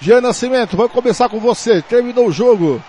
Jean 0.00 0.20
Nascimento, 0.20 0.76
vai 0.76 0.88
começar 0.88 1.28
com 1.28 1.40
você. 1.40 1.82
Terminou 1.82 2.26
o 2.26 2.32
jogo. 2.32 2.82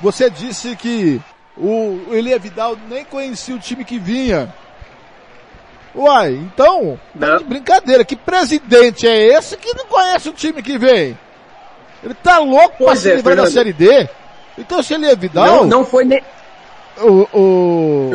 Você 0.00 0.28
disse 0.28 0.74
que 0.76 1.20
o 1.56 2.00
Elia 2.10 2.38
Vidal 2.38 2.76
nem 2.88 3.04
conhecia 3.04 3.54
o 3.54 3.58
time 3.58 3.84
que 3.84 3.98
vinha. 3.98 4.52
Uai, 5.94 6.32
então, 6.32 6.98
tá 7.18 7.36
de 7.36 7.44
brincadeira. 7.44 8.04
Que 8.04 8.16
presidente 8.16 9.06
é 9.06 9.36
esse 9.36 9.56
que 9.56 9.74
não 9.74 9.86
conhece 9.86 10.28
o 10.28 10.32
time 10.32 10.62
que 10.62 10.78
vem? 10.78 11.16
Ele 12.02 12.14
tá 12.14 12.38
louco 12.38 12.76
pois 12.78 12.90
pra 12.90 12.96
se 12.96 13.10
é, 13.10 13.14
livrar 13.14 13.36
da 13.36 13.50
Série 13.50 13.72
D? 13.72 14.08
Então 14.58 14.82
se 14.82 14.94
ele 14.94 15.06
é 15.06 15.14
Vidal... 15.14 15.46
Não, 15.46 15.64
não 15.64 15.84
foi... 15.84 16.04
Ne... 16.04 16.22
O, 16.98 17.28
o... 17.32 18.10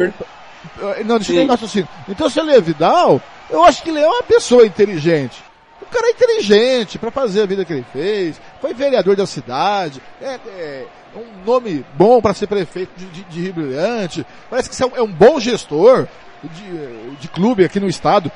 Não, 1.06 1.18
deixa 1.18 1.34
eu 1.34 1.48
raciocínio. 1.48 1.88
Então 2.10 2.30
se 2.30 2.40
ele 2.40 2.54
é 2.54 2.62
Vidal, 2.62 3.22
eu 3.50 3.64
acho 3.64 3.82
que 3.82 3.90
ele 3.90 4.00
é 4.00 4.08
uma 4.08 4.24
pessoa 4.24 4.66
inteligente. 4.66 5.42
O 5.90 5.94
cara 5.94 6.08
é 6.08 6.12
inteligente 6.12 7.00
para 7.00 7.10
fazer 7.10 7.42
a 7.42 7.46
vida 7.46 7.64
que 7.64 7.72
ele 7.72 7.86
fez, 7.94 8.40
foi 8.60 8.74
vereador 8.74 9.16
da 9.16 9.26
cidade, 9.26 10.02
é, 10.22 10.38
é 10.58 10.86
um 11.16 11.46
nome 11.46 11.86
bom 11.94 12.22
para 12.22 12.34
ser 12.34 12.48
prefeito 12.48 12.92
de, 12.98 13.06
de, 13.06 13.24
de 13.24 13.42
Rio 13.42 13.54
Brilhante, 13.54 14.26
parece 14.50 14.70
que 14.70 14.84
é 14.84 14.86
um, 14.86 14.96
é 14.98 15.02
um 15.02 15.12
bom 15.12 15.40
gestor 15.40 16.08
de, 16.44 17.16
de 17.20 17.28
clube 17.30 17.64
aqui 17.64 17.80
no 17.80 17.88
estado. 17.88 18.32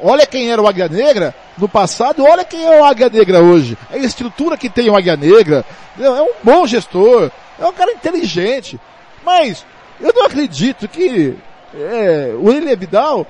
Olha 0.00 0.26
quem 0.26 0.50
era 0.50 0.60
o 0.60 0.66
Águia 0.66 0.88
Negra 0.88 1.34
no 1.56 1.68
passado, 1.68 2.24
olha 2.24 2.44
quem 2.44 2.64
é 2.64 2.80
o 2.80 2.84
Águia 2.84 3.08
Negra 3.08 3.40
hoje. 3.40 3.76
A 3.90 3.96
estrutura 3.96 4.56
que 4.56 4.68
tem 4.68 4.90
o 4.90 4.96
Águia 4.96 5.16
Negra. 5.16 5.64
É 5.98 6.10
um 6.10 6.30
bom 6.42 6.66
gestor, 6.66 7.30
é 7.58 7.66
um 7.66 7.72
cara 7.72 7.92
inteligente. 7.92 8.78
Mas 9.24 9.64
eu 10.00 10.12
não 10.14 10.26
acredito 10.26 10.86
que 10.86 11.34
é, 11.74 12.32
o 12.34 12.44
William 12.44 12.76
Vidal 12.76 13.26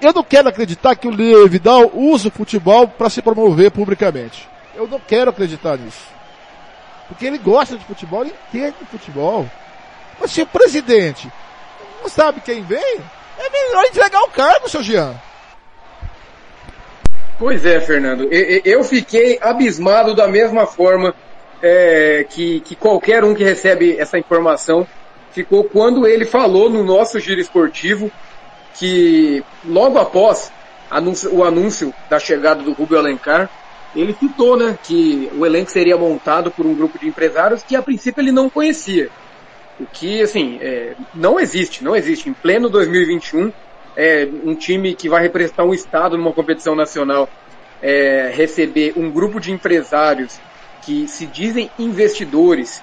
eu 0.00 0.12
não 0.12 0.22
quero 0.22 0.48
acreditar 0.48 0.96
que 0.96 1.06
o 1.06 1.10
William 1.10 1.46
Vidal 1.46 1.90
usa 1.94 2.28
o 2.28 2.32
futebol 2.32 2.88
para 2.88 3.10
se 3.10 3.20
promover 3.20 3.70
publicamente. 3.70 4.48
Eu 4.74 4.86
não 4.86 4.98
quero 4.98 5.30
acreditar 5.30 5.76
nisso. 5.76 6.08
Porque 7.08 7.26
ele 7.26 7.38
gosta 7.38 7.76
de 7.76 7.84
futebol, 7.84 8.22
ele 8.22 8.34
entende 8.48 8.76
de 8.80 8.86
futebol. 8.86 9.46
Mas 10.20 10.30
se 10.30 10.42
o 10.42 10.46
presidente 10.46 11.30
não 12.00 12.08
sabe 12.08 12.40
quem 12.40 12.62
vem, 12.62 13.00
é 13.38 13.50
melhor 13.50 13.84
entregar 13.84 14.22
o 14.22 14.30
cargo, 14.30 14.68
seu 14.68 14.82
Jean. 14.82 15.14
Pois 17.38 17.64
é, 17.64 17.80
Fernando. 17.80 18.28
Eu 18.30 18.84
fiquei 18.84 19.38
abismado 19.40 20.14
da 20.14 20.28
mesma 20.28 20.66
forma 20.66 21.14
é, 21.62 22.24
que, 22.28 22.60
que 22.60 22.74
qualquer 22.74 23.24
um 23.24 23.34
que 23.34 23.42
recebe 23.42 23.96
essa 23.98 24.18
informação 24.18 24.86
ficou 25.32 25.64
quando 25.64 26.06
ele 26.06 26.24
falou 26.24 26.68
no 26.68 26.84
nosso 26.84 27.18
giro 27.18 27.40
esportivo 27.40 28.10
que 28.74 29.42
logo 29.64 29.98
após 29.98 30.52
o 31.32 31.44
anúncio 31.44 31.94
da 32.08 32.18
chegada 32.18 32.62
do 32.62 32.72
Rubio 32.72 32.98
Alencar, 32.98 33.48
ele 33.94 34.14
citou 34.14 34.56
né, 34.56 34.78
que 34.82 35.30
o 35.36 35.44
elenco 35.44 35.70
seria 35.70 35.96
montado 35.96 36.50
por 36.50 36.66
um 36.66 36.74
grupo 36.74 36.98
de 36.98 37.08
empresários 37.08 37.62
que 37.62 37.76
a 37.76 37.82
princípio 37.82 38.20
ele 38.20 38.32
não 38.32 38.48
conhecia. 38.48 39.08
O 39.78 39.86
que, 39.86 40.20
assim, 40.22 40.58
é, 40.60 40.94
não 41.14 41.40
existe, 41.40 41.82
não 41.82 41.96
existe. 41.96 42.28
Em 42.28 42.34
pleno 42.34 42.68
2021, 42.68 43.52
é, 43.96 44.28
um 44.44 44.54
time 44.54 44.94
que 44.94 45.08
vai 45.08 45.22
representar 45.22 45.64
um 45.64 45.74
estado 45.74 46.16
numa 46.16 46.32
competição 46.32 46.74
nacional 46.74 47.28
é, 47.82 48.30
receber 48.34 48.92
um 48.96 49.10
grupo 49.10 49.40
de 49.40 49.50
empresários 49.50 50.38
que 50.82 51.08
se 51.08 51.26
dizem 51.26 51.70
investidores 51.78 52.82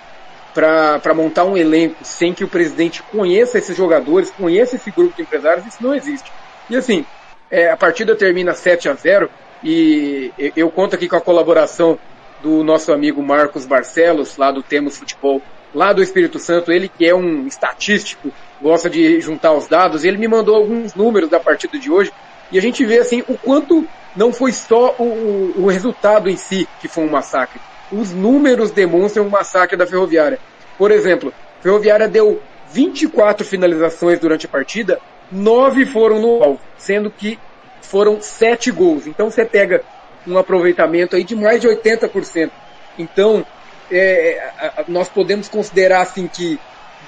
para 0.58 1.14
montar 1.14 1.46
um 1.46 1.56
elenco 1.56 2.04
sem 2.04 2.34
que 2.34 2.44
o 2.44 2.48
presidente 2.48 3.04
conheça 3.04 3.60
esses 3.60 3.78
jogadores, 3.78 4.32
conheça 4.32 4.76
esse 4.76 4.90
grupo 4.90 5.16
de 5.16 5.22
empresários, 5.22 5.68
isso 5.68 5.84
não 5.84 5.94
existe. 5.94 6.32
E 6.68 6.76
assim, 6.76 7.06
é, 7.52 7.70
a 7.70 7.78
partida 7.78 8.16
termina 8.16 8.54
7 8.54 8.90
a 8.90 8.94
0 8.96 9.30
e 9.64 10.34
eu 10.56 10.72
conto 10.72 10.96
aqui 10.96 11.08
com 11.08 11.16
a 11.16 11.22
colaboração 11.22 12.00
do 12.42 12.64
nosso 12.64 12.92
amigo 12.92 13.22
Marcos 13.22 13.66
Barcelos, 13.68 14.36
lá 14.36 14.52
do 14.52 14.64
Temos 14.64 14.98
Futebol 14.98 15.42
lá 15.74 15.94
do 15.94 16.02
Espírito 16.02 16.40
Santo, 16.40 16.72
ele 16.72 16.90
que 16.90 17.06
é 17.06 17.14
um 17.14 17.46
estatístico, 17.46 18.32
gosta 18.60 18.90
de 18.90 19.22
juntar 19.22 19.54
os 19.54 19.68
dados, 19.68 20.04
ele 20.04 20.18
me 20.18 20.28
mandou 20.28 20.56
alguns 20.56 20.96
números 20.96 21.30
da 21.30 21.40
partida 21.40 21.78
de 21.78 21.92
hoje, 21.92 22.12
e 22.52 22.58
a 22.58 22.62
gente 22.62 22.84
vê 22.84 23.00
assim 23.00 23.24
o 23.28 23.38
quanto 23.38 23.88
não 24.16 24.32
foi 24.32 24.52
só 24.52 24.96
o, 24.98 25.64
o 25.64 25.68
resultado 25.68 26.30
em 26.30 26.38
si 26.38 26.68
que 26.80 26.88
foi 26.88 27.04
um 27.04 27.12
massacre. 27.12 27.60
Os 27.92 28.12
números 28.12 28.72
demonstram 28.72 29.26
um 29.26 29.30
massacre 29.30 29.78
da 29.78 29.88
Ferroviária. 29.88 30.40
Por 30.78 30.92
exemplo, 30.92 31.34
a 31.60 31.64
Ferroviária 31.64 32.08
deu 32.08 32.42
24 32.72 33.46
finalizações 33.46 34.20
durante 34.20 34.46
a 34.46 34.50
partida, 34.50 35.00
9 35.32 35.86
foram 35.86 36.20
no 36.20 36.44
alvo, 36.44 36.60
sendo 36.78 37.10
que 37.10 37.40
foram 37.82 38.22
7 38.22 38.72
gols. 38.72 39.08
Então 39.08 39.32
você 39.32 39.46
pega 39.46 39.84
um 40.26 40.38
aproveitamento 40.38 41.16
aí 41.16 41.24
de 41.24 41.36
mais 41.36 41.62
de 41.62 41.68
80%. 41.68 42.52
Então, 42.98 43.46
é, 43.90 44.84
nós 44.88 45.08
podemos 45.08 45.48
considerar 45.48 46.02
assim 46.02 46.28
que 46.28 46.60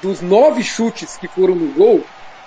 dos 0.01 0.21
nove 0.21 0.63
chutes 0.63 1.17
que 1.17 1.27
foram 1.27 1.55
no 1.55 1.73
gol, 1.73 2.03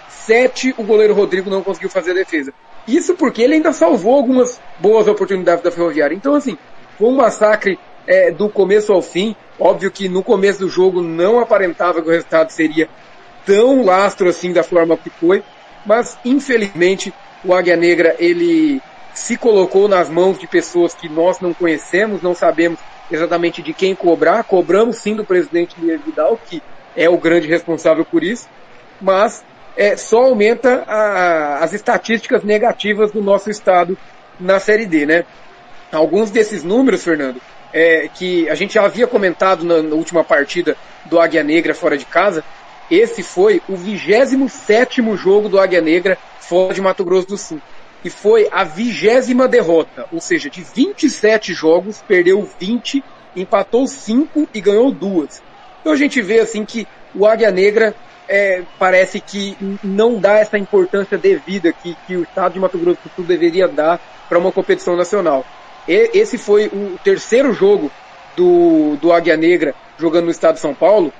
sete 0.09 0.75
o 0.79 0.83
goleiro 0.83 1.15
Rodrigo 1.15 1.51
não 1.51 1.63
conseguiu 1.63 1.91
fazer 1.91 2.13
a 2.13 2.15
defesa. 2.15 2.53
Isso 2.87 3.15
porque 3.15 3.43
ele 3.43 3.55
ainda 3.55 3.73
salvou 3.73 4.15
algumas 4.15 4.61
boas 4.79 5.07
oportunidades 5.07 5.63
da 5.63 5.71
Ferroviária. 5.71 6.15
Então, 6.15 6.35
assim, 6.35 6.57
foi 6.99 7.09
um 7.09 7.17
massacre 7.17 7.79
é, 8.07 8.31
do 8.31 8.49
começo 8.49 8.93
ao 8.93 9.03
fim. 9.03 9.35
Óbvio 9.59 9.91
que 9.91 10.09
no 10.09 10.23
começo 10.23 10.61
do 10.61 10.69
jogo 10.69 11.01
não 11.01 11.39
aparentava 11.39 12.03
que 12.03 12.09
o 12.09 12.13
resultado 12.13 12.51
seria 12.51 12.89
tão 13.45 13.85
lastro 13.85 14.29
assim 14.29 14.53
da 14.53 14.63
forma 14.63 14.97
que 14.97 15.11
foi, 15.11 15.43
mas 15.85 16.17
infelizmente 16.25 17.13
o 17.45 17.55
Águia 17.55 17.77
Negra 17.77 18.15
ele 18.19 18.81
se 19.15 19.37
colocou 19.37 19.89
nas 19.89 20.09
mãos 20.09 20.39
de 20.39 20.47
pessoas 20.47 20.95
que 20.95 21.09
nós 21.09 21.41
não 21.41 21.53
conhecemos, 21.53 22.23
não 22.23 22.35
sabemos 22.35 22.79
exatamente 23.11 23.63
de 23.63 23.73
quem 23.73 23.95
cobrar. 23.95 24.43
Cobramos 24.45 24.97
sim 24.97 25.15
do 25.15 25.25
presidente 25.25 25.77
Luiz 25.81 26.01
Vidal, 26.03 26.39
que 26.49 26.63
é 26.97 27.09
o 27.09 27.19
grande 27.19 27.47
responsável 27.47 28.05
por 28.05 28.23
isso, 28.23 28.49
mas 29.01 29.45
é, 29.77 29.97
só 29.97 30.25
aumenta 30.25 30.85
a, 30.87 31.59
as 31.59 31.73
estatísticas 31.73 32.43
negativas 32.43 33.11
do 33.11 33.23
nosso 33.23 33.51
estado 33.51 33.97
na 34.39 34.59
Série 34.59 34.87
D, 34.87 35.07
né? 35.07 35.25
Alguns 35.91 36.31
desses 36.31 36.63
números, 36.63 37.05
Fernando, 37.05 37.41
é, 37.73 38.09
que 38.09 38.49
a 38.49 38.55
gente 38.55 38.75
já 38.75 38.85
havia 38.85 39.07
comentado 39.07 39.65
na, 39.65 39.83
na, 39.83 39.95
última 39.95 40.23
partida 40.23 40.77
do 41.07 41.19
Águia 41.19 41.43
Negra 41.43 41.75
fora 41.75 41.97
de 41.97 42.05
casa, 42.05 42.45
esse 42.91 43.23
foi 43.23 43.63
o 43.69 43.77
27 43.77 45.03
jogo 45.17 45.49
do 45.49 45.59
Águia 45.59 45.81
Negra 45.81 46.19
fora 46.41 46.75
de 46.75 46.81
Mato 46.81 47.05
Grosso 47.05 47.29
do 47.29 47.39
Sul 47.39 47.61
e 48.05 48.11
foi 48.11 48.49
a 48.51 48.65
vigésima 48.65 49.47
derrota, 49.47 50.07
ou 50.13 50.21
seja, 50.21 50.51
de 50.51 50.63
27 50.63 51.55
jogos, 51.55 52.03
perdeu 52.03 52.43
20, 52.59 53.03
empatou 53.37 53.87
5 53.87 54.49
e 54.53 54.61
ganhou 54.61 54.91
duas. 54.91 55.43
Então 55.81 55.93
a 55.93 55.97
gente 55.97 56.21
vê 56.21 56.41
assim 56.41 56.65
que 56.65 56.87
o 57.15 57.27
Águia 57.27 57.51
Negra 57.51 57.95
é, 58.29 58.63
parece 58.79 59.21
que 59.21 59.57
não 59.83 60.19
dá 60.19 60.39
essa 60.39 60.59
importância 60.59 61.17
devida 61.17 61.73
que, 61.73 61.95
que 62.07 62.17
o 62.17 62.23
Estado 62.23 62.55
de 62.55 62.61
Mato 62.61 62.79
Grosso 62.79 63.01
do 63.05 63.11
Sul 63.15 63.25
deveria 63.25 63.69
dar 63.69 64.01
para 64.29 64.39
uma 64.39 64.53
competição 64.53 64.97
nacional. 64.97 65.45
Esse 65.87 66.39
foi 66.39 66.67
o 66.67 66.99
terceiro 67.03 67.53
jogo 67.53 67.91
do, 68.37 68.97
do 68.97 69.13
Águia 69.13 69.37
Negra 69.37 69.75
jogando 69.99 70.27
no 70.27 70.31
Estado 70.31 70.55
de 70.55 70.61
São 70.61 70.75
Paulo, 70.75 71.13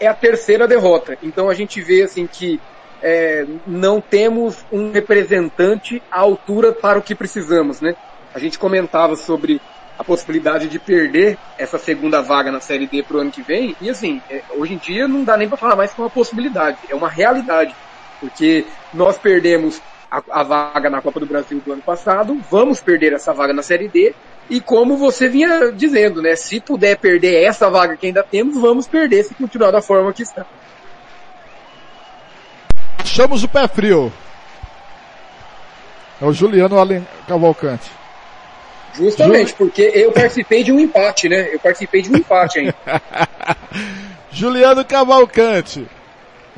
é 0.00 0.06
a 0.06 0.14
terceira 0.14 0.66
derrota. 0.66 1.16
Então 1.22 1.48
a 1.48 1.54
gente 1.54 1.80
vê 1.80 2.02
assim 2.02 2.26
que 2.26 2.60
é, 3.02 3.46
não 3.66 4.00
temos 4.00 4.64
um 4.72 4.92
representante 4.92 6.02
à 6.10 6.20
altura 6.20 6.72
para 6.72 6.98
o 6.98 7.02
que 7.02 7.14
precisamos, 7.14 7.80
né? 7.80 7.94
A 8.34 8.38
gente 8.38 8.58
comentava 8.58 9.16
sobre 9.16 9.60
a 9.98 10.04
possibilidade 10.04 10.68
de 10.68 10.78
perder 10.78 11.36
essa 11.56 11.78
segunda 11.78 12.20
vaga 12.22 12.52
na 12.52 12.60
Série 12.60 12.86
D 12.86 13.02
para 13.02 13.16
o 13.16 13.20
ano 13.20 13.32
que 13.32 13.42
vem, 13.42 13.74
e 13.80 13.90
assim, 13.90 14.22
é, 14.30 14.42
hoje 14.56 14.74
em 14.74 14.78
dia 14.78 15.08
não 15.08 15.24
dá 15.24 15.36
nem 15.36 15.48
para 15.48 15.56
falar 15.56 15.74
mais 15.74 15.92
que 15.92 16.00
é 16.00 16.04
uma 16.04 16.10
possibilidade, 16.10 16.78
é 16.88 16.94
uma 16.94 17.08
realidade, 17.08 17.74
porque 18.20 18.64
nós 18.94 19.18
perdemos 19.18 19.80
a, 20.10 20.22
a, 20.30 20.42
vaga 20.42 20.88
na 20.90 21.00
Copa 21.00 21.20
do 21.20 21.26
Brasil 21.26 21.60
do 21.64 21.72
ano 21.72 21.82
passado, 21.82 22.38
vamos 22.50 22.80
perder 22.80 23.12
essa 23.12 23.32
vaga 23.32 23.52
na 23.52 23.62
Série 23.62 23.88
D, 23.88 24.14
e 24.50 24.60
como 24.60 24.96
você 24.96 25.28
vinha 25.28 25.70
dizendo, 25.72 26.22
né, 26.22 26.34
se 26.34 26.60
puder 26.60 26.96
perder 26.96 27.44
essa 27.44 27.68
vaga 27.68 27.96
que 27.96 28.06
ainda 28.06 28.22
temos, 28.22 28.58
vamos 28.58 28.86
perder 28.86 29.24
se 29.24 29.34
continuar 29.34 29.70
da 29.70 29.82
forma 29.82 30.12
que 30.12 30.22
está. 30.22 30.46
Achamos 32.98 33.42
o 33.42 33.48
pé 33.48 33.68
frio. 33.68 34.12
É 36.20 36.24
o 36.24 36.32
Juliano 36.32 36.78
Allen 36.78 37.06
Cavalcante. 37.26 37.90
Justamente, 38.94 39.50
Ju... 39.50 39.56
porque 39.56 39.82
eu 39.94 40.10
participei 40.12 40.64
de 40.64 40.72
um 40.72 40.80
empate, 40.80 41.28
né? 41.28 41.48
Eu 41.52 41.60
participei 41.60 42.02
de 42.02 42.10
um 42.10 42.16
empate 42.16 42.58
ainda. 42.58 42.74
Juliano 44.32 44.84
Cavalcante, 44.84 45.86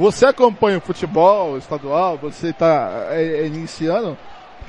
você 0.00 0.25
acompanha 0.25 0.79
o 0.79 0.81
futebol 0.81 1.58
estadual, 1.58 2.17
você 2.17 2.49
está 2.49 3.08
é, 3.11 3.23
é, 3.23 3.47
iniciando, 3.47 4.17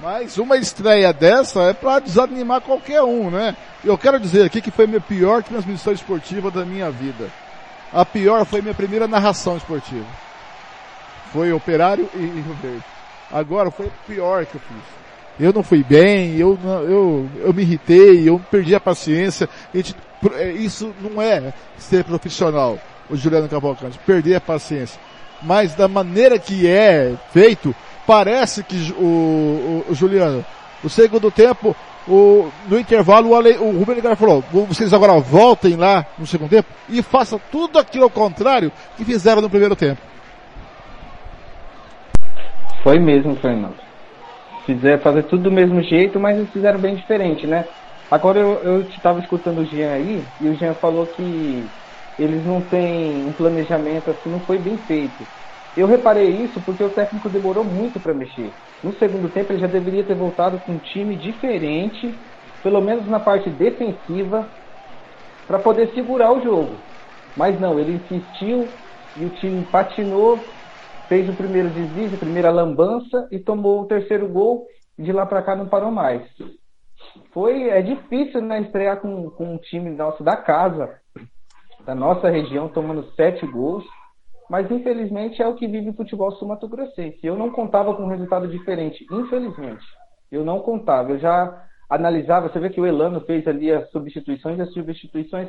mas 0.01 0.37
uma 0.37 0.57
estreia 0.57 1.13
dessa 1.13 1.61
é 1.69 1.73
para 1.73 1.99
desanimar 1.99 2.59
qualquer 2.59 3.01
um, 3.01 3.31
né? 3.31 3.55
Eu 3.81 3.97
quero 3.97 4.19
dizer 4.19 4.45
aqui 4.45 4.59
que 4.59 4.69
foi 4.69 4.85
minha 4.87 4.99
pior 4.99 5.41
transmissão 5.41 5.93
esportiva 5.93 6.51
da 6.51 6.65
minha 6.65 6.91
vida. 6.91 7.29
A 7.93 8.03
pior 8.03 8.45
foi 8.45 8.61
minha 8.61 8.73
primeira 8.73 9.07
narração 9.07 9.55
esportiva. 9.55 10.05
Foi 11.31 11.53
Operário 11.53 12.09
e 12.13 12.19
Rio 12.19 12.57
Verde. 12.61 12.83
Agora 13.31 13.71
foi 13.71 13.85
a 13.85 14.05
pior 14.05 14.45
que 14.45 14.55
eu 14.55 14.61
fiz. 14.61 14.83
Eu 15.39 15.53
não 15.53 15.63
fui 15.63 15.81
bem, 15.81 16.35
eu, 16.35 16.59
eu, 16.89 17.29
eu 17.37 17.53
me 17.53 17.61
irritei, 17.61 18.27
eu 18.27 18.37
perdi 18.51 18.75
a 18.75 18.81
paciência. 18.81 19.47
É, 20.33 20.51
isso 20.51 20.93
não 20.99 21.21
é 21.21 21.53
ser 21.77 22.03
profissional, 22.03 22.77
o 23.09 23.15
Juliano 23.15 23.47
Cavalcante, 23.47 23.97
perder 23.99 24.35
a 24.35 24.41
paciência. 24.41 24.99
Mas 25.41 25.75
da 25.75 25.87
maneira 25.87 26.37
que 26.37 26.67
é 26.67 27.13
feito, 27.31 27.73
parece 28.05 28.63
que 28.63 28.93
o, 28.93 29.03
o, 29.03 29.85
o 29.89 29.95
Juliano, 29.95 30.45
o 30.83 30.89
segundo 30.89 31.31
tempo, 31.31 31.75
o, 32.07 32.49
no 32.67 32.79
intervalo, 32.79 33.29
o, 33.29 33.35
Ale, 33.35 33.57
o 33.57 33.71
Rubem 33.77 33.95
Ligar 33.95 34.15
falou, 34.15 34.43
vocês 34.51 34.93
agora 34.93 35.19
voltem 35.19 35.75
lá 35.75 36.05
no 36.17 36.25
segundo 36.25 36.49
tempo 36.49 36.67
e 36.89 37.01
façam 37.01 37.39
tudo 37.51 37.79
aquilo 37.79 38.05
ao 38.05 38.09
contrário 38.09 38.71
que 38.97 39.05
fizeram 39.05 39.41
no 39.41 39.49
primeiro 39.49 39.75
tempo. 39.75 40.01
Foi 42.83 42.99
mesmo, 42.99 43.35
Fernando. 43.35 43.75
Fizer 44.65 44.99
fazer 44.99 45.23
tudo 45.23 45.43
do 45.43 45.51
mesmo 45.51 45.81
jeito, 45.83 46.19
mas 46.19 46.37
eles 46.37 46.49
fizeram 46.49 46.79
bem 46.79 46.95
diferente, 46.95 47.45
né? 47.45 47.65
Agora 48.09 48.39
eu 48.39 48.81
estava 48.81 49.19
escutando 49.19 49.59
o 49.59 49.65
Jean 49.65 49.93
aí, 49.93 50.23
e 50.39 50.47
o 50.49 50.55
Jean 50.55 50.73
falou 50.73 51.05
que 51.05 51.65
eles 52.21 52.45
não 52.45 52.61
têm 52.61 53.25
um 53.25 53.33
planejamento 53.33 54.09
assim, 54.09 54.29
não 54.29 54.45
foi 54.45 54.59
bem 54.59 54.77
feito. 54.85 55.27
Eu 55.75 55.87
reparei 55.87 56.29
isso 56.43 56.61
porque 56.61 56.83
o 56.83 56.89
técnico 56.89 57.29
demorou 57.29 57.63
muito 57.63 57.99
para 57.99 58.13
mexer. 58.13 58.55
No 58.83 58.93
segundo 58.97 59.29
tempo, 59.29 59.51
ele 59.51 59.61
já 59.61 59.67
deveria 59.67 60.03
ter 60.03 60.15
voltado 60.15 60.59
com 60.61 60.73
um 60.73 60.79
time 60.79 61.15
diferente, 61.15 62.19
pelo 62.61 62.81
menos 62.81 63.07
na 63.07 63.19
parte 63.19 63.49
defensiva, 63.49 64.51
para 65.47 65.59
poder 65.59 65.93
segurar 65.93 66.33
o 66.33 66.43
jogo. 66.43 66.83
Mas 67.35 67.59
não, 67.59 67.79
ele 67.79 67.93
insistiu 67.93 68.73
e 69.15 69.25
o 69.25 69.29
time 69.29 69.65
patinou, 69.65 70.45
fez 71.07 71.29
o 71.29 71.33
primeiro 71.33 71.69
desvio, 71.69 72.13
a 72.13 72.19
primeira 72.19 72.51
lambança 72.51 73.27
e 73.31 73.39
tomou 73.39 73.81
o 73.81 73.87
terceiro 73.87 74.27
gol. 74.27 74.65
E 74.97 75.03
de 75.03 75.11
lá 75.11 75.25
para 75.25 75.41
cá 75.41 75.55
não 75.55 75.67
parou 75.67 75.91
mais. 75.91 76.23
Foi 77.33 77.69
é 77.69 77.81
difícil 77.81 78.41
né, 78.41 78.61
estrear 78.61 78.99
com, 78.99 79.29
com 79.31 79.55
um 79.55 79.57
time 79.57 79.89
nosso 79.89 80.23
da 80.23 80.35
casa, 80.35 80.99
da 81.85 81.95
nossa 81.95 82.29
região, 82.29 82.69
tomando 82.69 83.11
sete 83.15 83.45
gols 83.45 83.85
mas 84.51 84.69
infelizmente 84.69 85.41
é 85.41 85.47
o 85.47 85.55
que 85.55 85.65
vive 85.65 85.91
o 85.91 85.93
futebol 85.93 86.29
sul-mato-grossense. 86.33 87.19
Eu 87.23 87.37
não 87.37 87.49
contava 87.49 87.95
com 87.95 88.03
um 88.03 88.09
resultado 88.09 88.49
diferente, 88.49 89.07
infelizmente. 89.09 89.85
Eu 90.29 90.43
não 90.43 90.59
contava. 90.59 91.11
Eu 91.11 91.19
já 91.19 91.65
analisava, 91.89 92.49
você 92.49 92.59
vê 92.59 92.69
que 92.69 92.81
o 92.81 92.85
Elano 92.85 93.21
fez 93.21 93.47
ali 93.47 93.71
as 93.71 93.89
substituições 93.91 94.59
as 94.59 94.73
substituições 94.73 95.47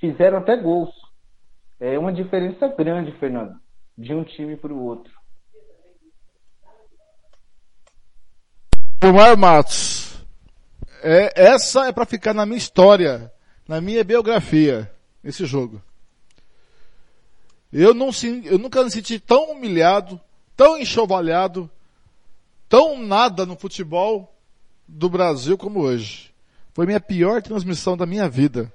fizeram 0.00 0.38
até 0.38 0.56
gols. 0.56 0.88
É 1.78 1.98
uma 1.98 2.10
diferença 2.10 2.68
grande, 2.68 3.12
Fernando, 3.18 3.52
de 3.98 4.14
um 4.14 4.24
time 4.24 4.56
para 4.56 4.72
o 4.72 4.82
outro. 4.82 5.12
Omar 9.04 9.36
Matos, 9.36 10.24
é, 11.02 11.50
essa 11.52 11.86
é 11.86 11.92
para 11.92 12.06
ficar 12.06 12.32
na 12.32 12.46
minha 12.46 12.56
história, 12.56 13.30
na 13.68 13.78
minha 13.78 14.02
biografia, 14.02 14.90
esse 15.28 15.44
jogo. 15.44 15.82
Eu, 17.72 17.92
não, 17.92 18.10
eu 18.44 18.58
nunca 18.58 18.82
me 18.82 18.90
senti 18.90 19.20
tão 19.20 19.52
humilhado, 19.52 20.18
tão 20.56 20.78
enxovalhado, 20.78 21.70
tão 22.68 22.98
nada 22.98 23.44
no 23.44 23.56
futebol 23.56 24.34
do 24.86 25.08
Brasil 25.10 25.58
como 25.58 25.80
hoje. 25.80 26.32
Foi 26.72 26.86
minha 26.86 27.00
pior 27.00 27.42
transmissão 27.42 27.96
da 27.96 28.06
minha 28.06 28.28
vida. 28.28 28.72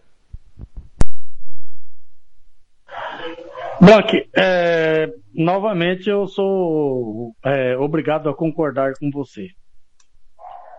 Buck, 3.82 4.30
é, 4.36 5.12
novamente 5.34 6.10
eu 6.10 6.28
sou 6.28 7.36
é, 7.44 7.76
obrigado 7.78 8.30
a 8.30 8.36
concordar 8.36 8.94
com 9.00 9.10
você. 9.10 9.50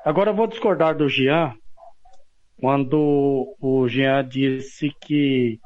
Agora 0.05 0.31
eu 0.31 0.35
vou 0.35 0.47
discordar 0.47 0.97
do 0.97 1.09
Jean, 1.09 1.55
quando 2.65 3.55
o 3.61 3.87
Jean 3.87 4.27
disse 4.27 4.91
que 5.03 5.61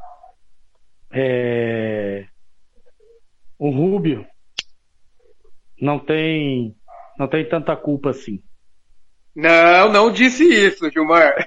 é, 1.12 2.26
o 3.56 3.70
Rubio 3.70 4.26
não 5.80 6.00
tem 6.00 6.74
não 7.16 7.28
tem 7.28 7.48
tanta 7.48 7.76
culpa 7.76 8.10
assim. 8.10 8.42
Não, 9.32 9.92
não 9.92 10.10
disse 10.10 10.42
isso, 10.42 10.90
Gilmar. 10.90 11.46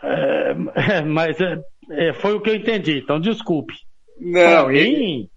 É, 0.00 0.50
é 0.76 1.00
mas 1.02 1.36
é, 1.40 1.60
é, 1.90 2.12
foi 2.12 2.34
o 2.34 2.40
que 2.40 2.50
eu 2.50 2.54
entendi, 2.54 3.00
então 3.00 3.18
desculpe. 3.18 3.74
Não, 4.16 4.68
mim, 4.68 5.28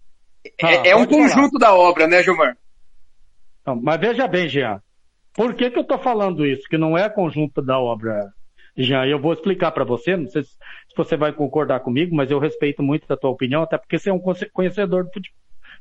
é, 0.46 0.66
ah, 0.68 0.88
é 0.90 0.96
um 0.96 1.08
conjunto 1.08 1.60
falar. 1.60 1.72
da 1.72 1.74
obra, 1.74 2.06
né, 2.06 2.22
Gilmar? 2.22 2.56
Não, 3.66 3.75
mas 3.75 4.00
veja 4.00 4.28
bem, 4.28 4.48
Jean, 4.48 4.80
por 5.34 5.56
que, 5.56 5.72
que 5.72 5.80
eu 5.80 5.81
estou 5.81 5.98
falando 5.98 6.46
isso? 6.46 6.69
Que 6.69 6.78
não 6.78 6.96
é 6.96 7.10
conjunto 7.10 7.60
da 7.60 7.80
obra, 7.80 8.31
Jean? 8.77 9.06
Eu 9.06 9.19
vou 9.19 9.33
explicar 9.33 9.71
para 9.71 9.83
você, 9.83 10.15
não 10.15 10.27
sei 10.27 10.44
se 10.44 10.56
se 10.91 10.97
você 10.97 11.15
vai 11.15 11.31
concordar 11.31 11.79
comigo, 11.79 12.13
mas 12.13 12.29
eu 12.29 12.38
respeito 12.38 12.83
muito 12.83 13.12
a 13.12 13.15
tua 13.15 13.29
opinião, 13.29 13.63
até 13.63 13.77
porque 13.77 13.97
você 13.97 14.09
é 14.09 14.13
um 14.13 14.21
conhecedor 14.51 15.09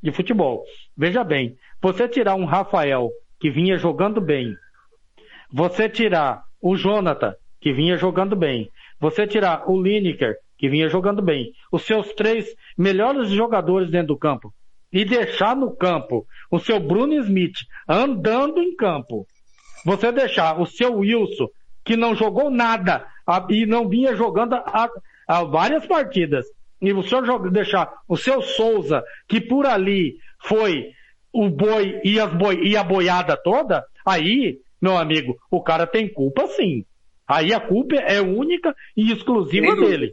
de 0.00 0.12
futebol. 0.12 0.62
Veja 0.96 1.24
bem, 1.24 1.56
você 1.82 2.08
tirar 2.08 2.36
um 2.36 2.44
Rafael 2.44 3.10
que 3.40 3.50
vinha 3.50 3.76
jogando 3.76 4.20
bem, 4.20 4.54
você 5.52 5.88
tirar 5.88 6.44
o 6.62 6.76
Jonathan 6.76 7.34
que 7.60 7.72
vinha 7.72 7.96
jogando 7.96 8.36
bem, 8.36 8.70
você 9.00 9.26
tirar 9.26 9.68
o 9.68 9.82
Lineker 9.82 10.36
que 10.56 10.68
vinha 10.68 10.88
jogando 10.88 11.20
bem, 11.20 11.50
os 11.72 11.82
seus 11.82 12.12
três 12.14 12.46
melhores 12.78 13.30
jogadores 13.30 13.90
dentro 13.90 14.08
do 14.08 14.18
campo 14.18 14.54
e 14.92 15.04
deixar 15.04 15.56
no 15.56 15.74
campo 15.74 16.24
o 16.50 16.58
seu 16.60 16.78
Bruno 16.78 17.14
Smith 17.14 17.58
andando 17.88 18.62
em 18.62 18.76
campo, 18.76 19.26
você 19.84 20.12
deixar 20.12 20.60
o 20.60 20.66
seu 20.66 20.98
Wilson 20.98 21.48
que 21.90 21.96
não 21.96 22.14
jogou 22.14 22.52
nada 22.52 23.04
e 23.48 23.66
não 23.66 23.88
vinha 23.88 24.14
jogando 24.14 24.54
há, 24.54 24.88
há 25.26 25.42
várias 25.42 25.84
partidas, 25.88 26.46
e 26.80 26.92
o 26.92 27.02
senhor 27.02 27.26
joga, 27.26 27.50
deixar 27.50 27.92
o 28.06 28.16
seu 28.16 28.40
Souza, 28.40 29.02
que 29.26 29.40
por 29.40 29.66
ali 29.66 30.14
foi 30.40 30.92
o 31.32 31.50
boi 31.50 32.00
e, 32.04 32.20
as 32.20 32.32
boi, 32.32 32.60
e 32.62 32.76
a 32.76 32.84
boiada 32.84 33.36
toda, 33.36 33.84
aí, 34.06 34.60
meu 34.80 34.96
amigo, 34.96 35.36
o 35.50 35.60
cara 35.60 35.84
tem 35.84 36.08
culpa 36.08 36.46
sim. 36.46 36.84
Aí 37.26 37.52
a 37.52 37.58
culpa 37.58 37.96
é 37.96 38.20
única 38.20 38.72
e 38.96 39.10
exclusiva 39.10 39.74
dele. 39.74 40.12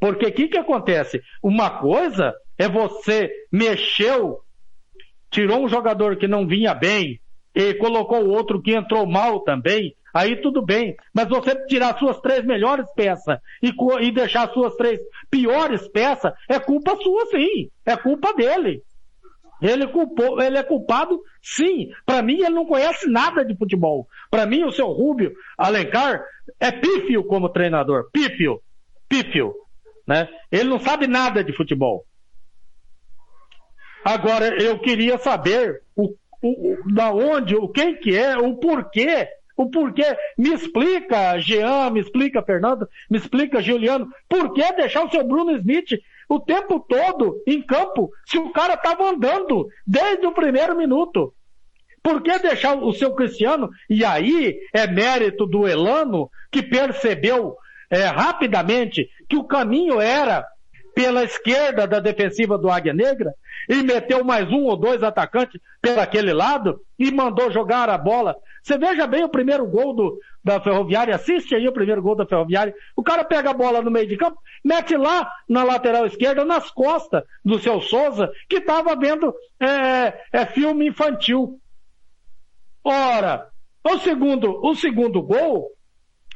Porque 0.00 0.24
o 0.24 0.32
que, 0.32 0.48
que 0.48 0.58
acontece? 0.58 1.20
Uma 1.42 1.68
coisa 1.68 2.32
é 2.56 2.66
você 2.66 3.30
mexeu, 3.52 4.38
tirou 5.30 5.66
um 5.66 5.68
jogador 5.68 6.16
que 6.16 6.26
não 6.26 6.46
vinha 6.46 6.72
bem 6.72 7.20
e 7.54 7.74
colocou 7.74 8.26
outro 8.26 8.62
que 8.62 8.74
entrou 8.74 9.04
mal 9.06 9.40
também, 9.40 9.94
Aí 10.12 10.36
tudo 10.36 10.60
bem. 10.60 10.96
Mas 11.14 11.28
você 11.28 11.54
tirar 11.66 11.98
suas 11.98 12.20
três 12.20 12.44
melhores 12.44 12.86
peças 12.94 13.38
e, 13.62 13.72
e 14.00 14.12
deixar 14.12 14.52
suas 14.52 14.74
três 14.76 15.00
piores 15.30 15.88
peças, 15.88 16.32
é 16.48 16.58
culpa 16.58 16.96
sua 17.02 17.26
sim. 17.26 17.70
É 17.86 17.96
culpa 17.96 18.34
dele. 18.34 18.82
Ele, 19.62 19.86
culpou, 19.86 20.42
ele 20.42 20.58
é 20.58 20.62
culpado, 20.62 21.22
sim. 21.40 21.92
Para 22.04 22.20
mim, 22.20 22.34
ele 22.34 22.50
não 22.50 22.66
conhece 22.66 23.06
nada 23.08 23.44
de 23.44 23.56
futebol. 23.56 24.08
Para 24.28 24.44
mim, 24.44 24.64
o 24.64 24.72
seu 24.72 24.88
Rubio 24.88 25.32
Alencar 25.56 26.24
é 26.58 26.72
pífio 26.72 27.22
como 27.24 27.48
treinador. 27.48 28.10
Pífio. 28.12 28.60
Pífio. 29.08 29.54
Né? 30.06 30.28
Ele 30.50 30.68
não 30.68 30.80
sabe 30.80 31.06
nada 31.06 31.44
de 31.44 31.52
futebol. 31.52 32.04
Agora, 34.04 34.60
eu 34.60 34.80
queria 34.80 35.16
saber 35.16 35.80
o, 35.94 36.12
o, 36.42 36.76
da 36.92 37.12
onde, 37.12 37.54
o 37.54 37.68
quem 37.68 37.94
que 37.94 38.16
é, 38.16 38.36
o 38.36 38.56
porquê 38.56 39.28
o 39.56 39.70
porquê. 39.70 40.16
Me 40.36 40.52
explica, 40.52 41.38
Jean, 41.38 41.90
me 41.90 42.00
explica, 42.00 42.42
Fernando, 42.42 42.88
me 43.10 43.18
explica, 43.18 43.62
Juliano, 43.62 44.08
por 44.28 44.52
que 44.52 44.72
deixar 44.72 45.04
o 45.04 45.10
seu 45.10 45.24
Bruno 45.24 45.56
Smith 45.56 46.00
o 46.28 46.40
tempo 46.40 46.80
todo 46.80 47.42
em 47.46 47.60
campo 47.60 48.10
se 48.26 48.38
o 48.38 48.50
cara 48.50 48.74
estava 48.74 49.10
andando 49.10 49.68
desde 49.86 50.26
o 50.26 50.32
primeiro 50.32 50.76
minuto? 50.76 51.34
Por 52.02 52.20
que 52.22 52.38
deixar 52.38 52.76
o 52.76 52.92
seu 52.92 53.14
Cristiano? 53.14 53.70
E 53.88 54.04
aí 54.04 54.58
é 54.72 54.86
mérito 54.86 55.46
do 55.46 55.68
Elano 55.68 56.28
que 56.50 56.62
percebeu 56.62 57.56
é, 57.88 58.06
rapidamente 58.06 59.08
que 59.28 59.36
o 59.36 59.44
caminho 59.44 60.00
era 60.00 60.44
pela 60.94 61.24
esquerda 61.24 61.86
da 61.86 62.00
defensiva 62.00 62.58
do 62.58 62.70
Águia 62.70 62.92
Negra 62.92 63.32
e 63.68 63.82
meteu 63.82 64.24
mais 64.24 64.50
um 64.50 64.64
ou 64.64 64.76
dois 64.76 65.02
atacantes 65.02 65.60
pelo 65.80 66.00
aquele 66.00 66.32
lado 66.32 66.80
e 66.98 67.10
mandou 67.10 67.50
jogar 67.50 67.88
a 67.88 67.96
bola 67.96 68.36
Você 68.62 68.78
veja 68.78 69.06
bem 69.08 69.24
o 69.24 69.28
primeiro 69.28 69.66
gol 69.66 69.92
do, 69.92 70.20
da 70.42 70.60
Ferroviária, 70.60 71.16
assiste 71.16 71.54
aí 71.54 71.66
o 71.66 71.72
primeiro 71.72 72.00
gol 72.00 72.14
da 72.14 72.24
Ferroviária. 72.24 72.72
O 72.94 73.02
cara 73.02 73.24
pega 73.24 73.50
a 73.50 73.54
bola 73.54 73.82
no 73.82 73.90
meio 73.90 74.06
de 74.06 74.16
campo, 74.16 74.40
mete 74.64 74.96
lá 74.96 75.28
na 75.48 75.64
lateral 75.64 76.06
esquerda, 76.06 76.44
nas 76.44 76.70
costas 76.70 77.24
do 77.44 77.58
seu 77.58 77.80
Souza, 77.80 78.30
que 78.48 78.58
estava 78.58 78.94
vendo 78.94 79.34
é, 79.58 80.14
é, 80.32 80.46
filme 80.46 80.86
infantil. 80.86 81.60
Ora, 82.84 83.48
o 83.84 83.98
segundo, 83.98 84.64
o 84.64 84.76
segundo 84.76 85.20
gol, 85.22 85.68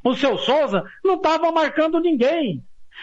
o 0.03 0.15
seu 0.17 0.37
Souza 0.37 0.85
não 1.05 1.15
estava 1.15 1.53
marcando 1.53 2.01
ninguém. 2.01 2.61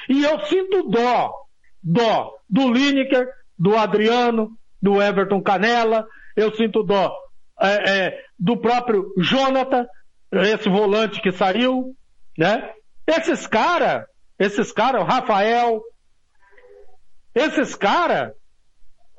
E 0.10 0.22
eu 0.22 0.38
sinto 0.42 0.90
dó, 0.90 1.34
dó 1.82 2.34
do 2.50 2.74
Lineker, 2.74 3.30
do 3.58 3.78
Adriano, 3.78 4.52
do 4.82 5.02
Everton 5.02 5.42
Canela, 5.42 6.06
eu 6.36 6.54
sinto 6.54 6.84
dó 6.84 7.24
é, 7.60 8.08
é, 8.08 8.26
do 8.44 8.58
próprio 8.58 9.14
Jonathan, 9.18 9.88
esse 10.30 10.68
volante 10.68 11.22
que 11.22 11.32
saiu, 11.32 11.96
né? 12.38 12.74
Esses 13.08 13.48
caras, 13.48 14.06
esses 14.38 14.70
caras, 14.74 15.02
o 15.02 15.06
Rafael, 15.06 15.82
esses 17.34 17.74
caras 17.74 18.34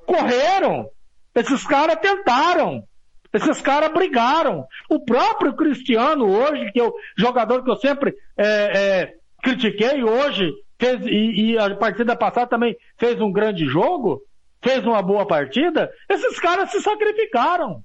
correram, 0.05 0.91
esses 1.35 1.67
caras 1.67 1.97
tentaram, 2.03 2.85
esses 3.33 3.63
caras 3.63 3.91
brigaram. 3.95 4.67
O 4.91 5.03
próprio 5.03 5.57
Cristiano 5.57 6.27
hoje, 6.27 6.71
que 6.71 6.79
é 6.79 6.85
o 6.85 6.95
jogador 7.17 7.65
que 7.65 7.71
eu 7.71 7.77
sempre 7.77 8.15
é, 8.37 8.45
é, 8.45 9.13
critiquei, 9.43 10.05
hoje 10.05 10.53
fez, 10.79 11.01
e, 11.07 11.53
e 11.53 11.59
a 11.59 11.75
partida 11.77 12.15
passada 12.15 12.47
também 12.47 12.77
fez 12.99 13.19
um 13.23 13.33
grande 13.33 13.65
jogo, 13.65 14.21
fez 14.63 14.85
uma 14.85 15.01
boa 15.01 15.27
partida, 15.27 15.91
esses 16.11 16.39
caras 16.39 16.71
se 16.71 16.83
sacrificaram. 16.83 17.83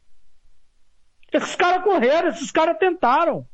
Esses 1.32 1.56
caras 1.56 1.84
correram, 1.84 2.30
esses 2.30 2.52
caras 2.52 2.78
tentaram. 2.78 3.46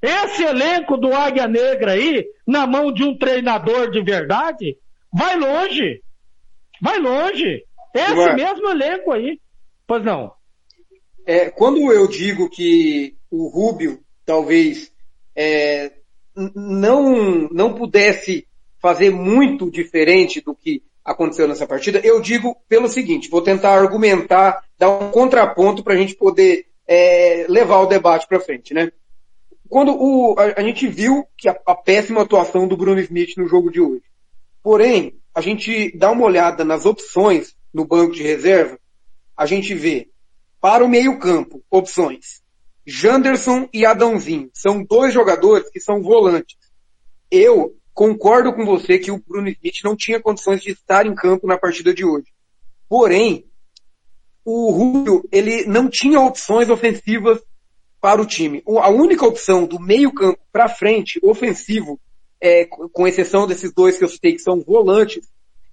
Esse 0.00 0.42
elenco 0.42 0.96
do 0.96 1.14
Águia 1.14 1.46
Negra 1.46 1.92
aí, 1.92 2.26
na 2.46 2.66
mão 2.66 2.92
de 2.92 3.04
um 3.04 3.16
treinador 3.16 3.90
de 3.90 4.02
verdade, 4.02 4.76
vai 5.12 5.36
longe. 5.36 6.02
Vai 6.80 6.98
longe. 6.98 7.64
Esse 7.94 8.32
mesmo 8.34 8.68
elenco 8.68 9.12
aí. 9.12 9.40
Pois 9.86 10.04
não. 10.04 10.32
É, 11.24 11.50
quando 11.50 11.92
eu 11.92 12.08
digo 12.08 12.50
que 12.50 13.16
o 13.30 13.46
Rubio 13.48 14.02
talvez 14.24 14.92
é, 15.36 15.92
não, 16.34 17.48
não 17.50 17.74
pudesse 17.74 18.48
fazer 18.80 19.10
muito 19.10 19.70
diferente 19.70 20.40
do 20.40 20.54
que 20.54 20.82
aconteceu 21.04 21.48
nessa 21.48 21.66
partida, 21.66 22.00
eu 22.04 22.20
digo 22.20 22.56
pelo 22.68 22.88
seguinte, 22.88 23.28
vou 23.28 23.42
tentar 23.42 23.74
argumentar, 23.74 24.64
dar 24.78 24.90
um 24.90 25.10
contraponto 25.10 25.82
para 25.82 25.94
a 25.94 25.96
gente 25.96 26.14
poder 26.14 26.66
é, 26.86 27.46
levar 27.48 27.80
o 27.80 27.86
debate 27.86 28.26
para 28.26 28.40
frente, 28.40 28.72
né? 28.72 28.92
Quando 29.68 29.92
o, 29.92 30.38
a, 30.38 30.60
a 30.60 30.62
gente 30.62 30.86
viu 30.86 31.26
que 31.36 31.48
a, 31.48 31.58
a, 31.66 31.74
péssima 31.74 32.22
atuação 32.22 32.68
do 32.68 32.76
Bruno 32.76 33.00
Smith 33.00 33.36
no 33.36 33.48
jogo 33.48 33.70
de 33.70 33.80
hoje. 33.80 34.04
Porém, 34.62 35.18
a 35.34 35.40
gente 35.40 35.96
dá 35.96 36.10
uma 36.10 36.26
olhada 36.26 36.64
nas 36.64 36.84
opções 36.84 37.56
no 37.72 37.84
banco 37.84 38.12
de 38.12 38.22
reserva, 38.22 38.78
a 39.36 39.46
gente 39.46 39.74
vê 39.74 40.08
para 40.60 40.84
o 40.84 40.88
meio 40.88 41.18
campo, 41.18 41.62
opções. 41.70 42.42
Janderson 42.86 43.68
e 43.72 43.86
Adãozinho. 43.86 44.50
São 44.52 44.84
dois 44.84 45.14
jogadores 45.14 45.70
que 45.70 45.80
são 45.80 46.02
volantes. 46.02 46.58
Eu 47.30 47.74
concordo 47.94 48.52
com 48.52 48.64
você 48.64 48.98
que 48.98 49.10
o 49.10 49.18
Bruno 49.18 49.48
Smith 49.48 49.82
não 49.84 49.96
tinha 49.96 50.20
condições 50.20 50.62
de 50.62 50.70
estar 50.70 51.06
em 51.06 51.14
campo 51.14 51.46
na 51.46 51.58
partida 51.58 51.92
de 51.92 52.04
hoje. 52.04 52.26
Porém, 52.88 53.46
o 54.44 54.70
Rubio, 54.70 55.26
ele 55.30 55.64
não 55.66 55.88
tinha 55.88 56.20
opções 56.20 56.68
ofensivas 56.68 57.40
para 58.00 58.20
o 58.20 58.26
time. 58.26 58.62
A 58.80 58.90
única 58.90 59.24
opção 59.24 59.64
do 59.64 59.78
meio 59.78 60.12
campo 60.12 60.40
para 60.52 60.68
frente, 60.68 61.20
ofensivo, 61.22 62.00
é, 62.40 62.64
com 62.64 63.06
exceção 63.06 63.46
desses 63.46 63.72
dois 63.72 63.96
que 63.96 64.04
eu 64.04 64.08
citei 64.08 64.32
que 64.32 64.40
são 64.40 64.60
volantes, 64.60 65.28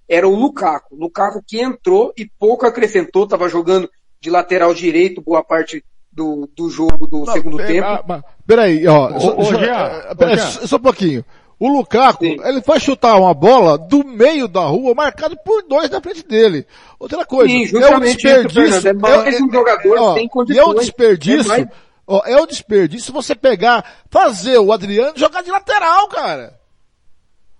era 0.08 0.28
o 0.28 0.34
Lukaku. 0.34 0.94
Lukaku 0.94 1.42
que 1.46 1.60
entrou 1.60 2.12
e 2.16 2.28
pouco 2.38 2.66
acrescentou, 2.66 3.24
estava 3.24 3.48
jogando 3.48 3.90
de 4.20 4.30
lateral 4.30 4.72
direito 4.72 5.20
boa 5.20 5.42
parte 5.42 5.84
do, 6.12 6.48
do 6.54 6.68
jogo 6.68 7.06
do 7.06 7.24
não, 7.24 7.32
segundo 7.32 7.56
tempo. 7.58 7.86
Ah, 7.86 8.22
peraí, 8.46 8.86
ó, 8.86 9.18
só, 9.18 9.36
só, 9.42 10.66
só 10.66 10.76
um 10.76 10.80
pouquinho. 10.80 11.24
O 11.60 11.68
Lukaku, 11.68 12.24
Sim. 12.24 12.38
ele 12.42 12.62
foi 12.62 12.80
chutar 12.80 13.16
uma 13.16 13.34
bola 13.34 13.76
do 13.76 14.02
meio 14.02 14.48
da 14.48 14.62
rua, 14.62 14.94
marcado 14.94 15.36
por 15.44 15.62
dois 15.64 15.90
na 15.90 16.00
frente 16.00 16.26
dele. 16.26 16.66
Outra 16.98 17.22
coisa, 17.26 17.52
Sim, 17.52 17.76
é 17.76 17.96
um 17.96 18.00
desperdício. 18.00 18.88
É 18.88 18.92
mais 18.94 19.38
é, 19.38 19.42
um 19.42 19.52
jogador 19.52 19.98
ó, 19.98 20.14
sem 20.14 20.26
condições. 20.26 20.66
É 20.66 20.70
um 20.70 20.74
desperdício, 20.74 21.52
é, 21.52 21.58
mais... 21.58 21.68
ó, 22.06 22.22
é 22.24 22.40
um 22.40 22.46
desperdício 22.46 23.12
você 23.12 23.34
pegar, 23.34 23.84
fazer 24.10 24.56
o 24.56 24.72
Adriano 24.72 25.12
jogar 25.18 25.42
de 25.42 25.50
lateral, 25.50 26.08
cara. 26.08 26.58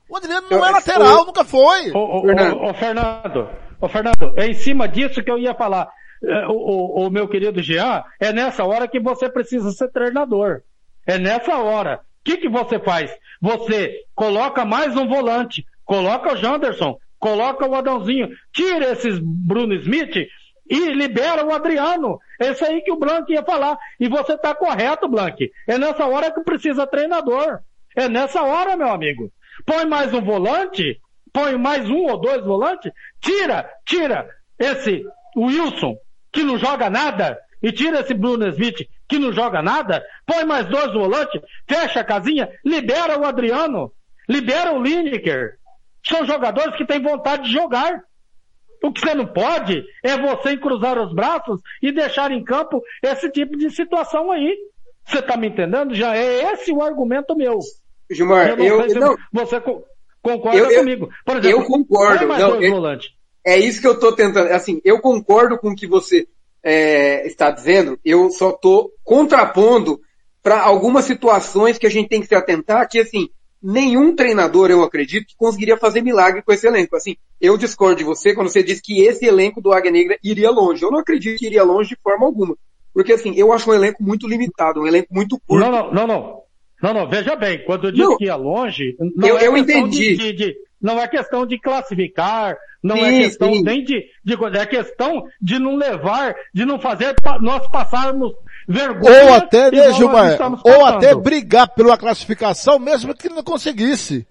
O 0.08 0.16
Adriano 0.16 0.46
não 0.50 0.58
eu, 0.58 0.64
é 0.64 0.70
lateral, 0.70 1.18
eu... 1.18 1.26
nunca 1.26 1.44
foi. 1.44 1.90
Ô, 1.92 2.20
ô, 2.20 2.22
Fernando. 2.22 2.56
Ô, 2.56 2.74
Fernando, 2.74 3.48
ô, 3.82 3.88
Fernando, 3.88 4.34
é 4.38 4.46
em 4.46 4.54
cima 4.54 4.88
disso 4.88 5.22
que 5.22 5.30
eu 5.30 5.36
ia 5.36 5.54
falar. 5.54 5.86
É, 6.24 6.46
o, 6.48 6.52
o, 6.52 7.06
o 7.06 7.10
meu 7.10 7.28
querido 7.28 7.62
Jean, 7.62 8.02
é 8.18 8.32
nessa 8.32 8.64
hora 8.64 8.88
que 8.88 8.98
você 8.98 9.28
precisa 9.28 9.70
ser 9.72 9.90
treinador. 9.90 10.62
É 11.06 11.18
nessa 11.18 11.58
hora. 11.58 12.00
O 12.20 12.24
que, 12.24 12.36
que 12.36 12.48
você 12.48 12.78
faz? 12.78 13.10
Você 13.40 14.04
coloca 14.14 14.64
mais 14.64 14.94
um 14.96 15.08
volante, 15.08 15.64
coloca 15.84 16.34
o 16.34 16.36
Janderson, 16.36 16.98
coloca 17.18 17.66
o 17.66 17.74
Adãozinho, 17.74 18.28
tira 18.52 18.92
esses 18.92 19.18
Bruno 19.18 19.74
Smith 19.74 20.28
e 20.68 20.92
libera 20.92 21.44
o 21.44 21.52
Adriano. 21.52 22.18
Isso 22.38 22.64
aí 22.64 22.82
que 22.82 22.92
o 22.92 22.98
Blank 22.98 23.32
ia 23.32 23.42
falar. 23.42 23.76
E 23.98 24.08
você 24.08 24.34
está 24.34 24.54
correto, 24.54 25.08
Blank. 25.08 25.50
É 25.66 25.78
nessa 25.78 26.06
hora 26.06 26.30
que 26.30 26.42
precisa 26.42 26.86
treinador. 26.86 27.60
É 27.96 28.08
nessa 28.08 28.42
hora, 28.42 28.76
meu 28.76 28.88
amigo. 28.88 29.32
Põe 29.66 29.84
mais 29.86 30.12
um 30.14 30.20
volante, 30.20 31.00
põe 31.32 31.56
mais 31.56 31.88
um 31.88 32.06
ou 32.06 32.20
dois 32.20 32.44
volantes, 32.44 32.92
tira, 33.20 33.68
tira 33.84 34.28
esse 34.58 35.04
Wilson, 35.36 35.96
que 36.32 36.42
não 36.42 36.58
joga 36.58 36.88
nada, 36.88 37.38
e 37.62 37.72
tira 37.72 38.00
esse 38.00 38.14
Bruno 38.14 38.46
Smith, 38.48 38.88
que 39.10 39.18
não 39.18 39.32
joga 39.32 39.60
nada, 39.60 40.02
põe 40.24 40.44
mais 40.44 40.66
dois 40.66 40.92
volantes, 40.94 41.42
fecha 41.68 42.00
a 42.00 42.04
casinha, 42.04 42.48
libera 42.64 43.18
o 43.18 43.26
Adriano, 43.26 43.92
libera 44.28 44.72
o 44.72 44.80
Lineker. 44.80 45.58
São 46.06 46.24
jogadores 46.24 46.76
que 46.76 46.86
têm 46.86 47.02
vontade 47.02 47.42
de 47.42 47.52
jogar. 47.52 48.02
O 48.82 48.90
que 48.90 49.00
você 49.00 49.12
não 49.12 49.26
pode 49.26 49.84
é 50.02 50.16
você 50.16 50.56
cruzar 50.56 50.98
os 50.98 51.12
braços 51.12 51.60
e 51.82 51.92
deixar 51.92 52.30
em 52.30 52.42
campo 52.42 52.80
esse 53.02 53.28
tipo 53.30 53.58
de 53.58 53.68
situação 53.70 54.30
aí. 54.30 54.56
Você 55.04 55.18
está 55.18 55.36
me 55.36 55.48
entendendo? 55.48 55.94
Já 55.94 56.16
é 56.16 56.52
esse 56.52 56.72
o 56.72 56.80
argumento 56.80 57.36
meu. 57.36 57.58
Gilmar, 58.10 58.48
eu, 58.48 58.56
não 58.56 58.64
eu 58.64 58.88
se 58.88 58.98
não, 58.98 59.16
você 59.32 59.60
concorda 60.22 60.58
eu, 60.58 60.78
comigo. 60.78 61.10
Por 61.26 61.36
exemplo, 61.36 61.60
eu 61.60 61.66
concordo. 61.66 62.26
Não, 62.26 62.62
eu, 62.62 62.98
é 63.44 63.58
isso 63.58 63.80
que 63.80 63.86
eu 63.86 63.94
estou 63.94 64.14
tentando. 64.14 64.50
Assim, 64.52 64.80
eu 64.84 65.00
concordo 65.00 65.58
com 65.58 65.70
o 65.70 65.76
que 65.76 65.86
você 65.86 66.26
é, 66.62 67.26
está 67.26 67.50
dizendo, 67.50 67.98
eu 68.04 68.30
só 68.30 68.50
estou 68.50 68.90
contrapondo 69.02 70.00
para 70.42 70.60
algumas 70.60 71.04
situações 71.04 71.78
que 71.78 71.86
a 71.86 71.90
gente 71.90 72.08
tem 72.08 72.20
que 72.20 72.26
se 72.26 72.34
atentar, 72.34 72.88
que 72.88 72.98
assim, 72.98 73.28
nenhum 73.62 74.14
treinador, 74.14 74.70
eu 74.70 74.82
acredito, 74.82 75.26
que 75.26 75.36
conseguiria 75.36 75.76
fazer 75.76 76.02
milagre 76.02 76.42
com 76.42 76.52
esse 76.52 76.66
elenco. 76.66 76.96
Assim, 76.96 77.16
eu 77.40 77.56
discordo 77.56 77.96
de 77.96 78.04
você 78.04 78.34
quando 78.34 78.48
você 78.48 78.62
diz 78.62 78.80
que 78.80 79.02
esse 79.02 79.26
elenco 79.26 79.60
do 79.60 79.72
Águia 79.72 79.90
Negra 79.90 80.18
iria 80.24 80.50
longe. 80.50 80.82
Eu 80.82 80.90
não 80.90 81.00
acredito 81.00 81.38
que 81.38 81.46
iria 81.46 81.62
longe 81.62 81.90
de 81.90 82.00
forma 82.02 82.24
alguma. 82.24 82.56
Porque 82.92 83.12
assim, 83.12 83.34
eu 83.36 83.52
acho 83.52 83.70
um 83.70 83.74
elenco 83.74 84.02
muito 84.02 84.26
limitado, 84.26 84.80
um 84.80 84.86
elenco 84.86 85.08
muito 85.12 85.38
curto. 85.46 85.64
Não, 85.64 85.70
não, 85.70 85.92
não, 85.92 86.06
não. 86.06 86.40
Não, 86.82 86.94
não, 86.94 87.10
veja 87.10 87.36
bem, 87.36 87.62
quando 87.66 87.88
eu 87.88 87.92
disse 87.92 88.04
não, 88.04 88.16
que 88.16 88.24
ia 88.24 88.36
longe, 88.36 88.96
não 89.14 89.28
eu, 89.28 89.38
é 89.38 89.46
eu 89.46 89.54
entendi. 89.54 90.16
De, 90.16 90.16
de, 90.16 90.32
de, 90.32 90.56
não 90.80 90.98
é 90.98 91.06
questão 91.06 91.46
de 91.46 91.58
classificar, 91.58 92.56
não 92.82 92.96
é 92.96 93.10
sim, 93.10 93.18
é 93.18 93.22
questão 93.24 93.52
sim. 93.52 93.62
nem 93.62 93.84
de, 93.84 94.04
de 94.24 94.34
é 94.56 94.66
questão 94.66 95.24
de 95.40 95.58
não 95.58 95.76
levar, 95.76 96.34
de 96.54 96.64
não 96.64 96.80
fazer 96.80 97.14
nós 97.40 97.68
passarmos 97.68 98.32
vergonha. 98.66 99.24
Ou 99.24 99.34
até, 99.34 99.70
né, 99.70 99.92
Gilmar, 99.92 100.38
ou 100.64 100.84
até 100.86 101.14
brigar 101.14 101.68
pela 101.68 101.98
classificação, 101.98 102.78
mesmo 102.78 103.14
que 103.14 103.28
não 103.28 103.42
conseguisse. 103.42 104.26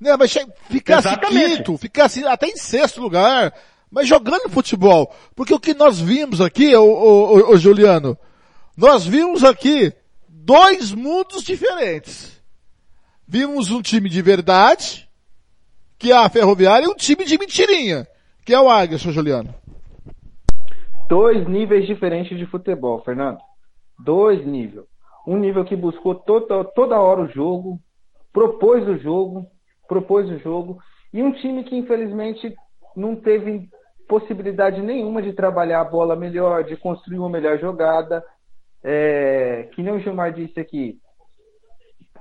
Né, 0.00 0.16
mas 0.16 0.32
ficasse 0.68 1.08
Exatamente. 1.08 1.56
quinto, 1.56 1.76
ficasse 1.76 2.24
até 2.24 2.46
em 2.46 2.56
sexto 2.56 3.00
lugar, 3.00 3.52
mas 3.90 4.06
jogando 4.06 4.48
futebol. 4.48 5.12
Porque 5.34 5.52
o 5.52 5.58
que 5.58 5.74
nós 5.74 5.98
vimos 5.98 6.40
aqui, 6.40 6.74
o, 6.76 6.84
o, 6.84 7.52
o 7.54 7.56
Juliano, 7.56 8.16
nós 8.76 9.04
vimos 9.04 9.42
aqui 9.42 9.92
dois 10.28 10.92
mundos 10.92 11.42
diferentes. 11.42 12.40
Vimos 13.26 13.72
um 13.72 13.82
time 13.82 14.08
de 14.08 14.22
verdade, 14.22 15.07
que 15.98 16.12
é 16.12 16.16
a 16.16 16.28
Ferroviária, 16.28 16.86
e 16.86 16.88
um 16.88 16.94
time 16.94 17.24
de 17.24 17.36
mentirinha, 17.36 18.06
que 18.46 18.54
é 18.54 18.60
o 18.60 18.68
Águia, 18.68 18.98
seu 18.98 19.12
Juliano. 19.12 19.52
Dois 21.08 21.48
níveis 21.48 21.86
diferentes 21.86 22.38
de 22.38 22.46
futebol, 22.46 23.02
Fernando. 23.02 23.38
Dois 23.98 24.46
níveis. 24.46 24.86
Um 25.26 25.38
nível 25.38 25.64
que 25.64 25.74
buscou 25.74 26.14
toda, 26.14 26.64
toda 26.64 27.00
hora 27.00 27.22
o 27.22 27.28
jogo, 27.28 27.80
propôs 28.32 28.86
o 28.86 28.96
jogo, 28.98 29.46
propôs 29.88 30.28
o 30.30 30.38
jogo, 30.38 30.78
e 31.12 31.22
um 31.22 31.32
time 31.32 31.64
que 31.64 31.76
infelizmente 31.76 32.54
não 32.94 33.16
teve 33.16 33.68
possibilidade 34.08 34.80
nenhuma 34.80 35.20
de 35.20 35.32
trabalhar 35.32 35.80
a 35.80 35.84
bola 35.84 36.14
melhor, 36.14 36.64
de 36.64 36.76
construir 36.76 37.18
uma 37.18 37.28
melhor 37.28 37.58
jogada. 37.58 38.24
é, 38.82 39.68
que 39.74 39.82
nem 39.82 39.92
o 39.92 39.98
Gilmar 39.98 40.32
disse 40.32 40.60
aqui, 40.60 40.98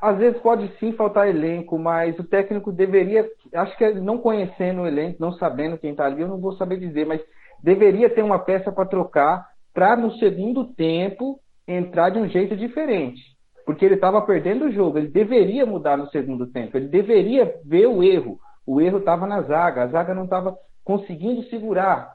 às 0.01 0.17
vezes 0.17 0.39
pode 0.41 0.71
sim 0.79 0.91
faltar 0.93 1.27
elenco, 1.27 1.77
mas 1.77 2.17
o 2.19 2.23
técnico 2.23 2.71
deveria, 2.71 3.27
acho 3.53 3.77
que 3.77 3.93
não 3.93 4.17
conhecendo 4.17 4.81
o 4.81 4.87
elenco, 4.87 5.17
não 5.19 5.33
sabendo 5.33 5.77
quem 5.77 5.91
está 5.91 6.05
ali, 6.05 6.21
eu 6.21 6.27
não 6.27 6.39
vou 6.39 6.53
saber 6.53 6.77
dizer, 6.77 7.05
mas 7.05 7.21
deveria 7.63 8.09
ter 8.09 8.23
uma 8.23 8.39
peça 8.39 8.71
para 8.71 8.85
trocar 8.85 9.45
para 9.73 9.95
no 9.95 10.11
segundo 10.13 10.73
tempo 10.73 11.39
entrar 11.67 12.09
de 12.09 12.19
um 12.19 12.27
jeito 12.27 12.55
diferente. 12.55 13.21
Porque 13.65 13.83
ele 13.83 13.95
estava 13.95 14.21
perdendo 14.21 14.65
o 14.65 14.71
jogo, 14.71 14.97
ele 14.97 15.09
deveria 15.09 15.65
mudar 15.65 15.97
no 15.97 16.09
segundo 16.09 16.47
tempo, 16.47 16.77
ele 16.77 16.87
deveria 16.87 17.53
ver 17.65 17.87
o 17.87 18.01
erro. 18.01 18.39
O 18.65 18.81
erro 18.81 18.99
estava 18.99 19.27
na 19.27 19.41
zaga, 19.41 19.83
a 19.83 19.87
zaga 19.87 20.13
não 20.13 20.23
estava 20.23 20.57
conseguindo 20.83 21.43
segurar. 21.43 22.11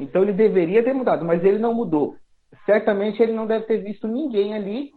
Então 0.00 0.22
ele 0.22 0.32
deveria 0.32 0.82
ter 0.82 0.92
mudado, 0.92 1.24
mas 1.24 1.44
ele 1.44 1.58
não 1.58 1.74
mudou. 1.74 2.14
Certamente 2.64 3.22
ele 3.22 3.32
não 3.32 3.46
deve 3.46 3.66
ter 3.66 3.78
visto 3.78 4.06
ninguém 4.06 4.54
ali 4.54 4.90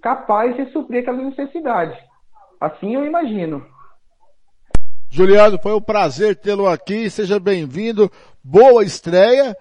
capaz 0.00 0.56
de 0.56 0.70
suprir 0.72 1.02
aquela 1.02 1.22
necessidade. 1.22 1.96
Assim 2.60 2.94
eu 2.94 3.06
imagino. 3.06 3.64
Juliano, 5.08 5.58
foi 5.60 5.74
um 5.74 5.80
prazer 5.80 6.36
tê-lo 6.36 6.68
aqui, 6.68 7.10
seja 7.10 7.40
bem-vindo, 7.40 8.10
boa 8.44 8.84
estreia. 8.84 9.56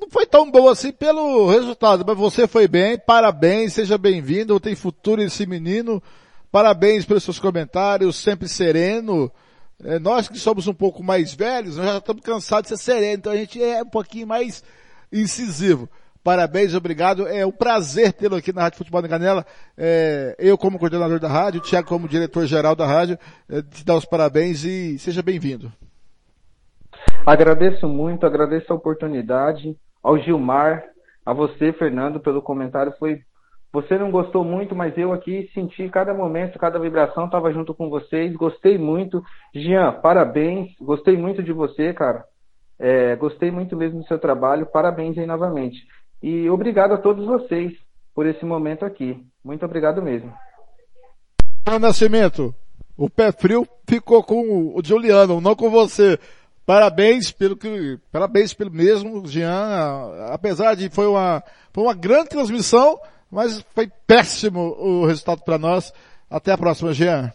Não 0.00 0.10
foi 0.10 0.26
tão 0.26 0.50
boa 0.50 0.72
assim 0.72 0.90
pelo 0.90 1.48
resultado, 1.48 2.04
mas 2.06 2.16
você 2.16 2.48
foi 2.48 2.66
bem, 2.66 2.98
parabéns, 2.98 3.74
seja 3.74 3.96
bem-vindo, 3.96 4.58
tem 4.58 4.74
futuro 4.74 5.22
esse 5.22 5.46
menino, 5.46 6.02
parabéns 6.50 7.04
pelos 7.04 7.22
seus 7.22 7.38
comentários, 7.38 8.16
sempre 8.16 8.48
sereno. 8.48 9.30
É, 9.84 9.98
nós 9.98 10.28
que 10.28 10.38
somos 10.38 10.66
um 10.66 10.74
pouco 10.74 11.02
mais 11.02 11.34
velhos, 11.34 11.76
nós 11.76 11.86
já 11.86 11.98
estamos 11.98 12.22
cansados 12.22 12.70
de 12.70 12.76
ser 12.76 12.82
sereno, 12.82 13.14
então 13.14 13.32
a 13.32 13.36
gente 13.36 13.62
é 13.62 13.82
um 13.82 13.88
pouquinho 13.88 14.26
mais 14.26 14.64
incisivo. 15.12 15.88
Parabéns, 16.22 16.74
obrigado. 16.74 17.26
É 17.26 17.46
um 17.46 17.50
prazer 17.50 18.12
tê-lo 18.12 18.36
aqui 18.36 18.52
na 18.52 18.62
Rádio 18.62 18.78
Futebol 18.78 19.00
da 19.00 19.08
Canela. 19.08 19.44
É, 19.76 20.36
eu 20.38 20.58
como 20.58 20.78
coordenador 20.78 21.18
da 21.18 21.28
rádio, 21.28 21.60
o 21.60 21.62
Tiago 21.62 21.88
como 21.88 22.08
diretor-geral 22.08 22.76
da 22.76 22.86
rádio, 22.86 23.18
é, 23.48 23.62
te 23.62 23.84
dar 23.84 23.96
os 23.96 24.04
parabéns 24.04 24.62
e 24.64 24.98
seja 24.98 25.22
bem-vindo. 25.22 25.72
Agradeço 27.24 27.88
muito, 27.88 28.26
agradeço 28.26 28.70
a 28.72 28.76
oportunidade, 28.76 29.74
ao 30.02 30.18
Gilmar, 30.18 30.84
a 31.24 31.32
você, 31.32 31.72
Fernando, 31.72 32.20
pelo 32.20 32.42
comentário. 32.42 32.92
Foi, 32.98 33.20
você 33.72 33.96
não 33.96 34.10
gostou 34.10 34.44
muito, 34.44 34.74
mas 34.74 34.96
eu 34.98 35.12
aqui 35.14 35.50
senti 35.54 35.88
cada 35.88 36.12
momento, 36.12 36.58
cada 36.58 36.78
vibração, 36.78 37.26
estava 37.26 37.50
junto 37.52 37.72
com 37.72 37.88
vocês, 37.88 38.34
gostei 38.36 38.76
muito. 38.76 39.22
Jean, 39.54 39.92
parabéns, 39.92 40.74
gostei 40.78 41.16
muito 41.16 41.42
de 41.42 41.52
você, 41.52 41.94
cara. 41.94 42.24
É, 42.78 43.14
gostei 43.16 43.50
muito 43.50 43.76
mesmo 43.76 44.00
do 44.00 44.06
seu 44.06 44.18
trabalho, 44.18 44.66
parabéns 44.66 45.16
aí 45.16 45.26
novamente. 45.26 45.86
E 46.22 46.48
obrigado 46.50 46.92
a 46.92 46.98
todos 46.98 47.26
vocês 47.26 47.72
por 48.14 48.26
esse 48.26 48.44
momento 48.44 48.84
aqui. 48.84 49.24
Muito 49.44 49.64
obrigado 49.64 50.02
mesmo. 50.02 50.32
Nascimento, 51.80 52.54
o 52.96 53.08
pé 53.08 53.32
frio 53.32 53.66
ficou 53.88 54.22
com 54.22 54.74
o 54.76 54.80
Juliano, 54.84 55.40
não 55.40 55.54
com 55.54 55.70
você. 55.70 56.18
Parabéns 56.66 57.32
pelo 57.32 57.56
que, 57.56 57.98
parabéns 58.12 58.52
pelo 58.52 58.70
mesmo, 58.70 59.26
Jean. 59.26 60.28
Apesar 60.30 60.74
de 60.74 60.88
foi 60.90 61.06
uma, 61.06 61.42
foi 61.72 61.84
uma 61.84 61.94
grande 61.94 62.28
transmissão, 62.28 63.00
mas 63.30 63.64
foi 63.74 63.90
péssimo 64.06 64.60
o 64.78 65.06
resultado 65.06 65.42
para 65.42 65.58
nós. 65.58 65.92
Até 66.28 66.52
a 66.52 66.58
próxima, 66.58 66.92
Jean. 66.92 67.32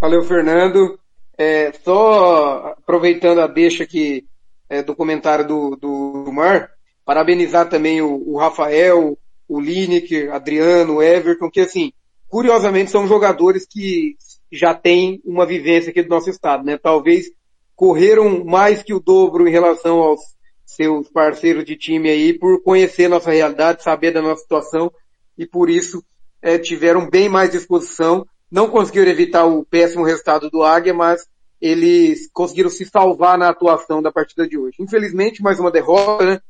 Valeu, 0.00 0.22
Fernando. 0.22 0.98
É, 1.36 1.72
só 1.84 2.74
aproveitando 2.78 3.40
a 3.40 3.46
deixa 3.46 3.84
aqui 3.84 4.26
é, 4.68 4.82
do 4.82 4.94
comentário 4.94 5.46
do, 5.46 5.76
do 5.76 6.32
Mar, 6.32 6.70
Parabenizar 7.04 7.68
também 7.68 8.00
o, 8.02 8.22
o 8.26 8.38
Rafael, 8.38 9.18
o 9.48 9.60
Lineker, 9.60 10.32
Adriano, 10.32 11.02
Everton, 11.02 11.50
que 11.50 11.60
assim, 11.60 11.92
curiosamente 12.28 12.90
são 12.90 13.06
jogadores 13.06 13.66
que 13.66 14.16
já 14.52 14.74
têm 14.74 15.20
uma 15.24 15.46
vivência 15.46 15.90
aqui 15.90 16.02
do 16.02 16.08
nosso 16.08 16.30
estado, 16.30 16.64
né? 16.64 16.78
Talvez 16.78 17.26
correram 17.74 18.44
mais 18.44 18.82
que 18.82 18.92
o 18.92 19.00
dobro 19.00 19.48
em 19.48 19.50
relação 19.50 19.98
aos 19.98 20.20
seus 20.64 21.08
parceiros 21.08 21.64
de 21.64 21.76
time 21.76 22.08
aí 22.08 22.32
por 22.32 22.62
conhecer 22.62 23.08
nossa 23.08 23.30
realidade, 23.30 23.82
saber 23.82 24.12
da 24.12 24.22
nossa 24.22 24.42
situação 24.42 24.92
e 25.36 25.46
por 25.46 25.68
isso 25.68 26.04
é, 26.42 26.58
tiveram 26.58 27.08
bem 27.08 27.28
mais 27.28 27.50
disposição. 27.50 28.26
Não 28.50 28.68
conseguiram 28.68 29.10
evitar 29.10 29.46
o 29.46 29.64
péssimo 29.64 30.04
resultado 30.04 30.50
do 30.50 30.62
Águia, 30.62 30.94
mas 30.94 31.26
eles 31.60 32.28
conseguiram 32.32 32.70
se 32.70 32.84
salvar 32.84 33.36
na 33.36 33.48
atuação 33.48 34.00
da 34.00 34.12
partida 34.12 34.48
de 34.48 34.56
hoje. 34.56 34.76
Infelizmente, 34.80 35.42
mais 35.42 35.58
uma 35.58 35.70
derrota, 35.70 36.24
né? 36.24 36.40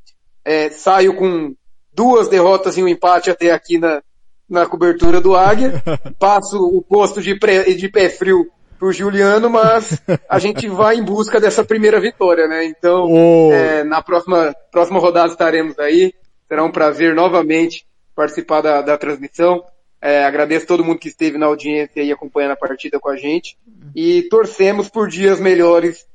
É, 0.45 0.71
saio 0.71 1.15
com 1.15 1.55
duas 1.93 2.29
derrotas 2.29 2.77
e 2.77 2.83
um 2.83 2.89
empate 2.89 3.31
até 3.31 3.51
aqui 3.51 3.79
na, 3.79 4.03
na 4.49 4.67
cobertura 4.67 5.21
do 5.21 5.37
Águia. 5.37 5.83
Passo 6.19 6.59
o 6.59 6.83
posto 6.83 7.21
de, 7.21 7.39
pré, 7.39 7.65
de 7.65 7.89
pé 7.89 8.09
frio 8.09 8.51
pro 8.79 8.93
Juliano, 8.93 9.51
mas 9.51 10.01
a 10.29 10.39
gente 10.39 10.67
vai 10.71 10.97
em 10.97 11.05
busca 11.05 11.39
dessa 11.39 11.63
primeira 11.63 12.01
vitória, 12.01 12.49
né? 12.49 12.65
Então, 12.65 13.07
oh. 13.11 13.53
é, 13.53 13.85
na 13.85 14.03
próxima, 14.03 14.55
próxima 14.73 14.99
rodada 14.99 15.33
estaremos 15.33 15.79
aí. 15.79 16.15
Será 16.49 16.65
um 16.65 16.73
prazer 16.73 17.15
novamente 17.15 17.87
participar 18.17 18.63
da, 18.63 18.83
da 18.83 18.99
transmissão. 18.99 19.63
É, 20.03 20.25
agradeço 20.25 20.67
todo 20.67 20.83
mundo 20.83 20.99
que 20.99 21.09
esteve 21.09 21.37
na 21.37 21.47
audiência 21.47 22.03
e 22.03 22.11
acompanhando 22.11 22.53
a 22.53 22.57
partida 22.57 22.99
com 22.99 23.11
a 23.11 23.17
gente. 23.17 23.57
E 23.95 24.23
torcemos 24.31 24.89
por 24.89 25.09
dias 25.09 25.39
melhores 25.39 26.07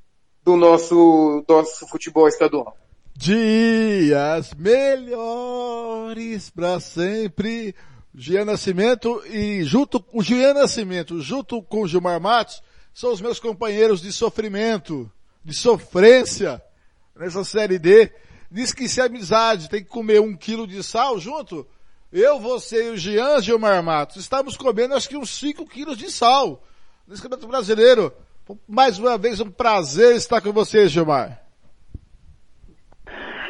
do 0.44 0.56
nosso, 0.56 1.44
nosso 1.48 1.88
futebol 1.88 2.28
estadual. 2.28 2.76
Dias 3.18 4.54
melhores 4.58 6.50
para 6.50 6.82
sempre. 6.82 7.74
Gian 8.14 8.46
Nascimento 8.46 9.24
e 9.28 9.64
junto 9.64 10.04
o 10.14 10.22
Gian 10.22 10.54
Nascimento, 10.54 11.22
junto 11.22 11.62
com 11.62 11.88
Gilmar 11.88 12.20
Matos, 12.20 12.62
são 12.94 13.12
os 13.12 13.20
meus 13.20 13.40
companheiros 13.40 14.02
de 14.02 14.12
sofrimento, 14.12 15.12
de 15.44 15.54
sofrência 15.54 16.62
nessa 17.16 17.44
série 17.44 17.80
D. 17.80 18.12
Diz 18.52 18.74
que 18.74 18.88
se 18.88 19.02
é 19.02 19.06
amizade 19.06 19.70
tem 19.70 19.84
que 19.84 19.90
comer 19.90 20.22
um 20.22 20.36
quilo 20.36 20.68
de 20.68 20.82
sal 20.84 21.20
junto, 21.20 21.68
eu, 22.12 22.40
você 22.40 22.88
e 22.88 22.90
o 22.92 22.98
Gian 22.98 23.42
Gilmar 23.42 23.82
Matos 23.84 24.18
estamos 24.18 24.56
comendo 24.56 24.94
acho 24.94 25.10
que 25.10 25.18
uns 25.18 25.30
5 25.32 25.66
quilos 25.66 25.98
de 25.98 26.12
sal 26.12 26.64
nesse 27.08 27.22
campeonato 27.22 27.48
brasileiro. 27.48 28.14
Mais 28.68 29.00
uma 29.00 29.18
vez 29.18 29.40
um 29.40 29.50
prazer 29.50 30.16
estar 30.16 30.40
com 30.40 30.54
você, 30.54 30.88
Gilmar. 30.88 31.45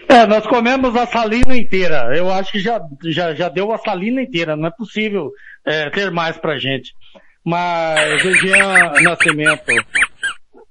É, 0.08 0.26
nós 0.28 0.46
comemos 0.46 0.96
a 0.96 1.06
salina 1.06 1.58
inteira. 1.58 2.16
Eu 2.16 2.32
acho 2.32 2.52
que 2.52 2.60
já, 2.60 2.80
já, 3.06 3.34
já 3.34 3.50
deu 3.50 3.72
a 3.72 3.78
salina 3.78 4.22
inteira. 4.22 4.56
Não 4.56 4.68
é 4.68 4.72
possível 4.72 5.32
é, 5.66 5.90
ter 5.90 6.12
mais 6.12 6.38
pra 6.38 6.58
gente. 6.58 6.94
Mas 7.44 8.24
o 8.26 8.34
Jean 8.36 9.02
Nascimento 9.04 9.72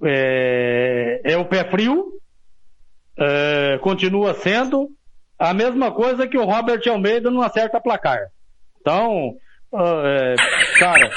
é, 0.03 1.21
é 1.25 1.37
o 1.37 1.45
pé 1.45 1.65
frio, 1.65 2.05
é, 3.17 3.79
continua 3.81 4.35
sendo 4.35 4.89
a 5.39 5.55
mesma 5.55 5.93
coisa 5.93 6.27
que 6.27 6.39
o 6.39 6.45
Robert 6.45 6.83
Almeida 6.89 7.31
não 7.31 7.43
acerta 7.43 7.81
placar. 7.81 8.19
Então, 8.81 9.35
é, 9.73 10.35
cara, 10.79 11.11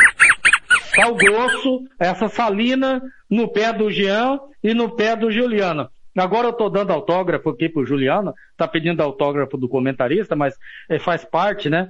sal 0.96 1.16
grosso, 1.16 1.84
essa 2.00 2.28
salina 2.28 3.02
no 3.30 3.48
pé 3.48 3.74
do 3.74 3.92
Jean 3.92 4.40
e 4.64 4.74
no 4.74 4.96
pé 4.96 5.16
do 5.16 5.32
Juliano. 5.32 5.90
Agora 6.18 6.48
eu 6.48 6.52
estou 6.52 6.70
dando 6.70 6.92
autógrafo 6.92 7.50
aqui 7.50 7.70
pro 7.70 7.86
Juliano, 7.86 8.34
tá 8.58 8.68
pedindo 8.68 9.02
autógrafo 9.02 9.58
do 9.58 9.70
comentarista, 9.70 10.36
mas 10.36 10.56
é, 10.90 11.00
faz 11.00 11.24
parte, 11.24 11.70
né? 11.70 11.88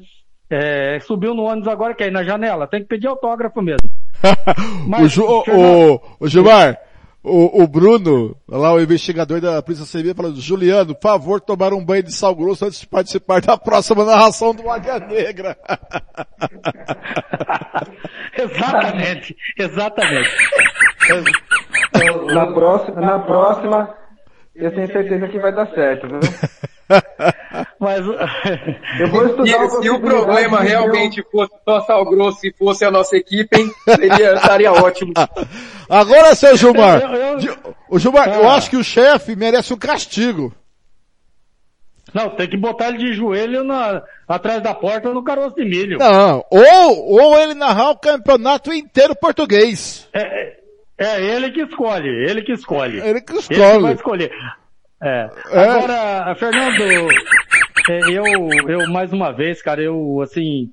É, 0.49 0.99
subiu 1.01 1.33
no 1.33 1.43
ônibus 1.43 1.67
agora, 1.67 1.93
quer 1.93 2.07
ir 2.07 2.11
na 2.11 2.23
janela, 2.23 2.67
tem 2.67 2.79
que 2.81 2.87
pedir 2.87 3.07
autógrafo 3.07 3.61
mesmo. 3.61 3.89
mas, 4.87 5.03
o, 5.03 5.09
Ju, 5.09 5.25
o, 5.25 6.01
o, 6.19 6.27
Gilmar, 6.27 6.77
o, 7.23 7.63
o, 7.63 7.67
Bruno, 7.67 8.35
lá 8.47 8.73
o 8.73 8.79
investigador 8.79 9.41
da 9.41 9.61
Polícia 9.61 9.85
Civil, 9.85 10.15
falando, 10.15 10.39
Juliano, 10.39 10.95
por 10.95 11.01
favor, 11.01 11.41
tomar 11.41 11.73
um 11.73 11.83
banho 11.83 12.03
de 12.03 12.13
sal 12.13 12.33
grosso 12.33 12.63
antes 12.65 12.79
de 12.79 12.87
participar 12.87 13.41
da 13.41 13.57
próxima 13.57 14.05
narração 14.05 14.55
do 14.55 14.69
Águia 14.69 14.99
Negra. 14.99 15.57
exatamente, 18.37 19.35
exatamente. 19.57 20.29
Na 22.33 22.47
próxima, 22.47 23.01
na 23.01 23.19
próxima, 23.19 23.95
eu 24.57 24.71
tenho 24.71 24.87
certeza 24.87 25.27
que 25.27 25.39
vai 25.39 25.53
dar 25.53 25.67
certo, 25.73 26.07
viu? 26.07 26.19
Mas 27.79 27.99
eu 28.99 29.07
vou 29.09 29.25
estudar 29.27 29.65
e, 29.65 29.69
se 29.69 29.89
o 29.89 29.99
problema 29.99 30.61
realmente 30.61 31.23
fosse 31.31 31.53
só 31.63 31.81
sal 31.81 32.05
grosso 32.05 32.39
e 32.45 32.53
fosse 32.53 32.85
a 32.85 32.91
nossa 32.91 33.15
equipe, 33.17 33.55
hein, 33.55 33.69
seria, 33.83 34.33
estaria 34.33 34.71
ótimo. 34.71 35.13
Agora, 35.89 36.33
seu 36.35 36.57
Gilmar, 36.57 37.01
eu, 37.01 37.39
eu, 37.39 37.75
o 37.89 37.99
Gilmar, 37.99 38.29
ah. 38.29 38.35
eu 38.35 38.49
acho 38.49 38.69
que 38.69 38.77
o 38.77 38.83
chefe 38.83 39.35
merece 39.35 39.73
um 39.73 39.77
castigo. 39.77 40.53
Não, 42.13 42.29
tem 42.29 42.49
que 42.49 42.57
botar 42.57 42.87
ele 42.87 42.99
de 42.99 43.13
joelho 43.13 43.63
na, 43.63 44.01
atrás 44.27 44.63
da 44.63 44.73
porta 44.73 45.13
no 45.13 45.23
caroço 45.23 45.55
de 45.55 45.65
milho. 45.65 45.99
Não, 45.99 46.43
ou, 46.49 47.21
ou 47.21 47.37
ele 47.37 47.53
narrar 47.53 47.91
o 47.91 47.99
campeonato 47.99 48.73
inteiro 48.73 49.15
português. 49.15 50.07
É, 50.13 50.57
é 50.97 51.21
ele 51.23 51.51
que 51.51 51.61
escolhe, 51.61 52.09
ele 52.09 52.41
que 52.41 52.53
escolhe. 52.53 52.99
Ele 52.99 53.21
que 53.21 53.33
escolhe. 53.33 53.61
Ele 53.61 53.75
que 53.75 53.81
vai 53.81 53.93
escolher. 53.93 54.31
É. 55.01 55.29
é. 55.51 55.59
Agora, 55.59 56.35
Fernando, 56.35 56.81
eu, 56.81 57.07
eu, 58.69 58.89
mais 58.89 59.13
uma 59.13 59.31
vez, 59.31 59.61
cara, 59.61 59.81
eu, 59.81 60.21
assim, 60.21 60.71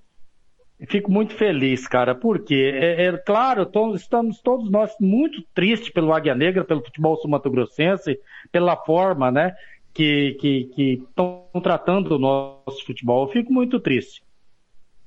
fico 0.88 1.10
muito 1.10 1.34
feliz, 1.34 1.86
cara, 1.86 2.14
porque, 2.14 2.72
é, 2.74 3.06
é 3.06 3.16
claro, 3.18 3.70
estamos 3.94 4.40
todos 4.40 4.70
nós 4.70 4.94
muito 5.00 5.42
tristes 5.54 5.90
pelo 5.90 6.12
Águia 6.12 6.34
Negra, 6.34 6.64
pelo 6.64 6.84
futebol 6.84 7.16
sul-mato-grossense, 7.16 8.18
pela 8.50 8.76
forma, 8.76 9.30
né, 9.30 9.54
que 9.92 10.36
estão 10.76 11.46
que, 11.52 11.60
tratando 11.60 12.16
o 12.16 12.18
nosso 12.18 12.84
futebol. 12.84 13.26
Eu 13.26 13.32
fico 13.32 13.52
muito 13.52 13.78
triste. 13.78 14.22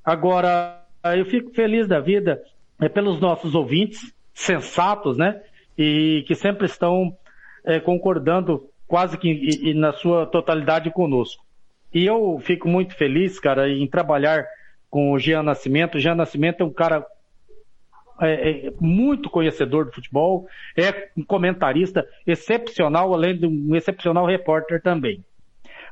Agora, 0.03 0.85
eu 1.15 1.25
fico 1.25 1.53
feliz 1.53 1.87
da 1.87 1.99
vida 1.99 2.41
é, 2.79 2.87
pelos 2.87 3.19
nossos 3.19 3.53
ouvintes, 3.53 4.13
sensatos, 4.37 5.17
né, 5.17 5.41
e 5.75 6.23
que 6.27 6.35
sempre 6.35 6.67
estão 6.67 7.17
é, 7.65 7.79
concordando 7.79 8.69
quase 8.87 9.17
que 9.17 9.27
e, 9.27 9.71
e 9.71 9.73
na 9.73 9.91
sua 9.91 10.27
totalidade 10.27 10.91
conosco. 10.91 11.43
E 11.91 12.05
eu 12.05 12.39
fico 12.43 12.69
muito 12.69 12.95
feliz, 12.95 13.39
cara, 13.39 13.67
em 13.67 13.87
trabalhar 13.87 14.45
com 14.91 15.11
o 15.11 15.19
Jean 15.19 15.41
Nascimento. 15.41 15.95
O 15.95 15.99
Jean 15.99 16.13
Nascimento 16.13 16.61
é 16.61 16.65
um 16.65 16.71
cara 16.71 17.03
é, 18.21 18.67
é 18.67 18.73
muito 18.79 19.27
conhecedor 19.29 19.85
do 19.85 19.93
futebol, 19.93 20.47
é 20.77 21.09
um 21.17 21.23
comentarista 21.23 22.07
excepcional, 22.25 23.13
além 23.13 23.35
de 23.37 23.47
um 23.47 23.75
excepcional 23.75 24.27
repórter 24.27 24.81
também. 24.83 25.23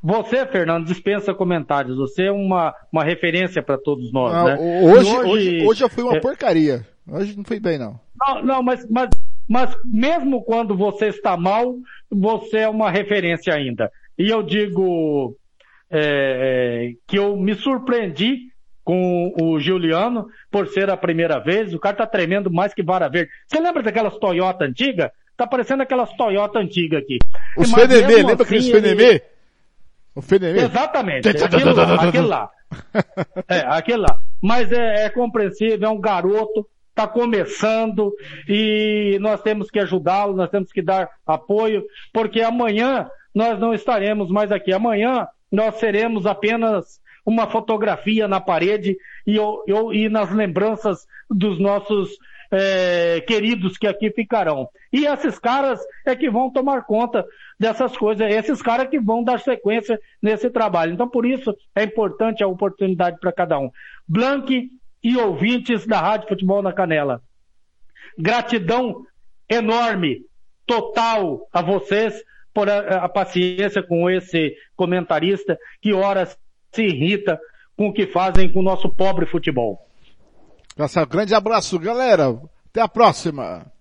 Você, 0.04 0.46
Fernando, 0.46 0.86
dispensa 0.86 1.34
comentários. 1.34 1.98
Você 1.98 2.26
é 2.26 2.32
uma, 2.32 2.76
uma 2.92 3.04
referência 3.04 3.64
para 3.64 3.78
todos 3.78 4.14
nós, 4.14 4.34
ah, 4.34 4.44
né? 4.44 4.58
Hoje, 4.60 5.10
hoje, 5.10 5.30
hoje, 5.30 5.66
hoje 5.66 5.80
já 5.80 5.90
foi 5.90 6.04
uma 6.04 6.18
é... 6.18 6.20
porcaria. 6.20 6.86
Hoje 7.08 7.36
não 7.38 7.44
foi 7.44 7.60
bem, 7.60 7.78
não. 7.78 8.00
Não, 8.20 8.44
não 8.44 8.64
mas, 8.64 8.88
mas, 8.90 9.10
mas 9.48 9.76
mesmo 9.86 10.44
quando 10.44 10.76
você 10.76 11.08
está 11.08 11.38
mal, 11.38 11.76
você 12.10 12.60
é 12.60 12.70
uma 12.70 12.90
referência 12.90 13.54
ainda. 13.54 13.92
E 14.18 14.30
eu 14.30 14.42
digo 14.42 15.36
é, 15.90 16.00
é, 16.00 16.94
que 17.08 17.18
eu 17.18 17.38
me 17.38 17.54
surpreendi 17.56 18.50
com 18.84 19.34
o 19.42 19.60
Juliano 19.60 20.28
por 20.52 20.68
ser 20.68 20.90
a 20.90 20.98
primeira 20.98 21.40
vez. 21.40 21.74
O 21.74 21.80
cara 21.80 21.98
tá 21.98 22.08
tremendo 22.08 22.52
mais 22.52 22.74
que 22.74 22.84
vara 22.84 23.10
verde. 23.10 23.32
Você 23.48 23.60
lembra 23.60 23.84
daquelas 23.84 24.18
Toyota 24.18 24.66
antiga? 24.66 25.12
Tá 25.36 25.46
parecendo 25.46 25.84
aquelas 25.84 26.12
Toyota 26.16 26.60
antiga 26.60 27.00
aqui. 27.00 27.18
Os 27.58 27.72
Fenemê, 27.72 28.18
lembra 28.18 28.34
assim, 28.34 28.44
aqueles 28.44 28.70
Fenemê? 28.70 29.04
Ele... 29.04 29.22
O 30.16 30.22
Fenemê? 30.22 30.62
Exatamente. 30.62 31.28
aquilo, 31.28 31.82
aquele 31.82 32.28
lá. 32.28 32.50
É, 33.50 33.60
aquele 33.68 33.98
lá. 33.98 34.18
Mas 34.42 34.72
é, 34.72 35.06
é 35.06 35.10
compreensível, 35.10 35.88
é 35.88 35.92
um 35.92 36.00
garoto, 36.00 36.66
está 36.96 37.06
começando 37.06 38.16
e 38.48 39.18
nós 39.20 39.42
temos 39.42 39.70
que 39.70 39.80
ajudá-lo, 39.80 40.34
nós 40.34 40.50
temos 40.50 40.72
que 40.72 40.82
dar 40.82 41.10
apoio, 41.28 41.84
porque 42.14 42.42
amanhã 42.42 43.10
nós 43.34 43.60
não 43.60 43.74
estaremos 43.74 44.30
mais 44.32 44.50
aqui. 44.50 44.72
Amanhã 44.72 45.28
nós 45.52 45.76
seremos 45.76 46.26
apenas 46.26 47.02
uma 47.26 47.48
fotografia 47.48 48.30
na 48.30 48.40
parede 48.40 48.98
e, 49.28 49.36
eu, 49.36 49.94
e 49.94 50.08
nas 50.08 50.32
lembranças 50.32 51.06
dos 51.30 51.60
nossos 51.60 52.12
é, 52.50 53.20
queridos 53.28 53.78
que 53.78 53.88
aqui 53.88 54.10
ficarão. 54.12 54.70
E 54.94 55.06
esses 55.06 55.38
caras 55.38 55.82
é 56.06 56.16
que 56.16 56.30
vão 56.30 56.50
tomar 56.50 56.84
conta 56.84 57.26
dessas 57.60 57.98
coisas, 57.98 58.32
esses 58.32 58.62
caras 58.62 58.88
que 58.88 59.00
vão 59.00 59.22
dar 59.22 59.42
sequência 59.42 60.00
nesse 60.22 60.50
trabalho. 60.50 60.94
Então, 60.94 61.10
por 61.10 61.26
isso, 61.26 61.54
é 61.76 61.84
importante 61.84 62.42
a 62.42 62.48
oportunidade 62.48 63.20
para 63.20 63.34
cada 63.34 63.60
um. 63.60 63.70
Blank 64.08 64.70
e 65.06 65.16
ouvintes 65.16 65.86
da 65.86 66.02
Rádio 66.02 66.28
Futebol 66.28 66.64
na 66.64 66.74
Canela. 66.74 67.22
Gratidão 68.18 69.06
enorme, 69.48 70.26
total 70.66 71.48
a 71.54 71.62
vocês 71.62 72.24
por 72.52 72.68
a, 72.68 73.06
a 73.06 73.08
paciência 73.08 73.84
com 73.84 74.10
esse 74.10 74.56
comentarista 74.76 75.60
que 75.80 75.94
horas 75.94 76.36
se 76.74 76.82
irrita 76.82 77.40
com 77.78 77.90
o 77.90 77.94
que 77.94 78.08
fazem 78.08 78.52
com 78.52 78.62
o 78.62 78.64
nosso 78.64 78.90
pobre 78.90 79.28
futebol. 79.28 79.80
Nossa, 80.76 81.06
grande 81.06 81.36
abraço, 81.36 81.78
galera. 81.78 82.36
Até 82.72 82.82
a 82.82 82.88
próxima. 82.88 83.72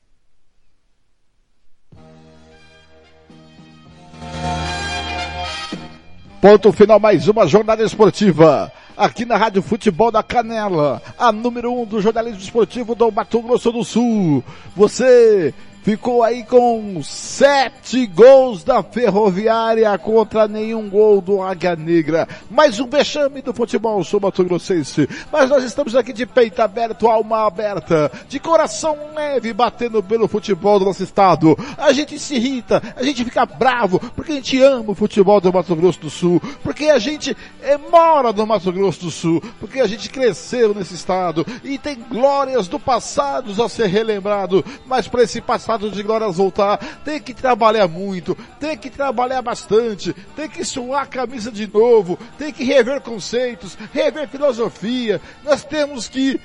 Ponto 6.38 6.70
final, 6.70 7.00
mais 7.00 7.26
uma 7.28 7.46
jornada 7.46 7.82
esportiva. 7.82 8.70
Aqui 8.96 9.24
na 9.24 9.36
Rádio 9.36 9.60
Futebol 9.60 10.12
da 10.12 10.22
Canela, 10.22 11.02
a 11.18 11.32
número 11.32 11.72
um 11.72 11.84
do 11.84 12.00
jornalismo 12.00 12.38
esportivo 12.38 12.94
do 12.94 13.10
Mato 13.10 13.42
Grosso 13.42 13.72
do 13.72 13.82
Sul. 13.82 14.44
Você 14.76 15.52
ficou 15.84 16.22
aí 16.22 16.42
com 16.44 17.02
sete 17.02 18.06
gols 18.06 18.64
da 18.64 18.82
Ferroviária 18.82 19.96
contra 19.98 20.48
nenhum 20.48 20.88
gol 20.88 21.20
do 21.20 21.42
Águia 21.42 21.76
Negra. 21.76 22.26
Mais 22.50 22.80
um 22.80 22.88
vexame 22.88 23.42
do 23.42 23.52
futebol 23.52 24.02
sul-mato-grossense. 24.02 25.06
Mas 25.30 25.50
nós 25.50 25.62
estamos 25.62 25.94
aqui 25.94 26.14
de 26.14 26.24
peito 26.24 26.62
aberto, 26.62 27.06
alma 27.06 27.46
aberta, 27.46 28.10
de 28.30 28.40
coração 28.40 28.96
leve, 29.14 29.52
batendo 29.52 30.02
pelo 30.02 30.26
futebol 30.26 30.78
do 30.78 30.86
nosso 30.86 31.02
estado. 31.02 31.54
A 31.76 31.92
gente 31.92 32.18
se 32.18 32.36
irrita, 32.36 32.82
a 32.96 33.02
gente 33.02 33.22
fica 33.22 33.44
bravo, 33.44 34.00
porque 34.16 34.32
a 34.32 34.36
gente 34.36 34.62
ama 34.62 34.92
o 34.92 34.94
futebol 34.94 35.38
do 35.38 35.52
Mato 35.52 35.76
Grosso 35.76 36.00
do 36.00 36.08
Sul, 36.08 36.40
porque 36.62 36.86
a 36.86 36.98
gente 36.98 37.36
é, 37.62 37.76
mora 37.76 38.32
no 38.32 38.46
Mato 38.46 38.72
Grosso 38.72 39.00
do 39.00 39.10
Sul, 39.10 39.42
porque 39.60 39.80
a 39.80 39.86
gente 39.86 40.08
cresceu 40.08 40.74
nesse 40.74 40.94
estado 40.94 41.46
e 41.62 41.76
tem 41.76 41.98
glórias 42.08 42.68
do 42.68 42.80
passado 42.80 43.62
a 43.62 43.68
ser 43.68 43.88
relembrado, 43.88 44.64
mas 44.86 45.06
para 45.06 45.24
esse 45.24 45.42
passado 45.42 45.73
de 45.78 46.02
glórias 46.02 46.36
voltar, 46.36 46.78
tem 47.04 47.20
que 47.20 47.34
trabalhar 47.34 47.88
muito, 47.88 48.36
tem 48.58 48.76
que 48.76 48.90
trabalhar 48.90 49.42
bastante, 49.42 50.12
tem 50.34 50.48
que 50.48 50.64
suar 50.64 51.02
a 51.02 51.06
camisa 51.06 51.50
de 51.50 51.66
novo, 51.66 52.18
tem 52.38 52.52
que 52.52 52.64
rever 52.64 53.00
conceitos, 53.00 53.76
rever 53.92 54.28
filosofia. 54.28 55.20
Nós 55.44 55.64
temos 55.64 56.08
que 56.08 56.40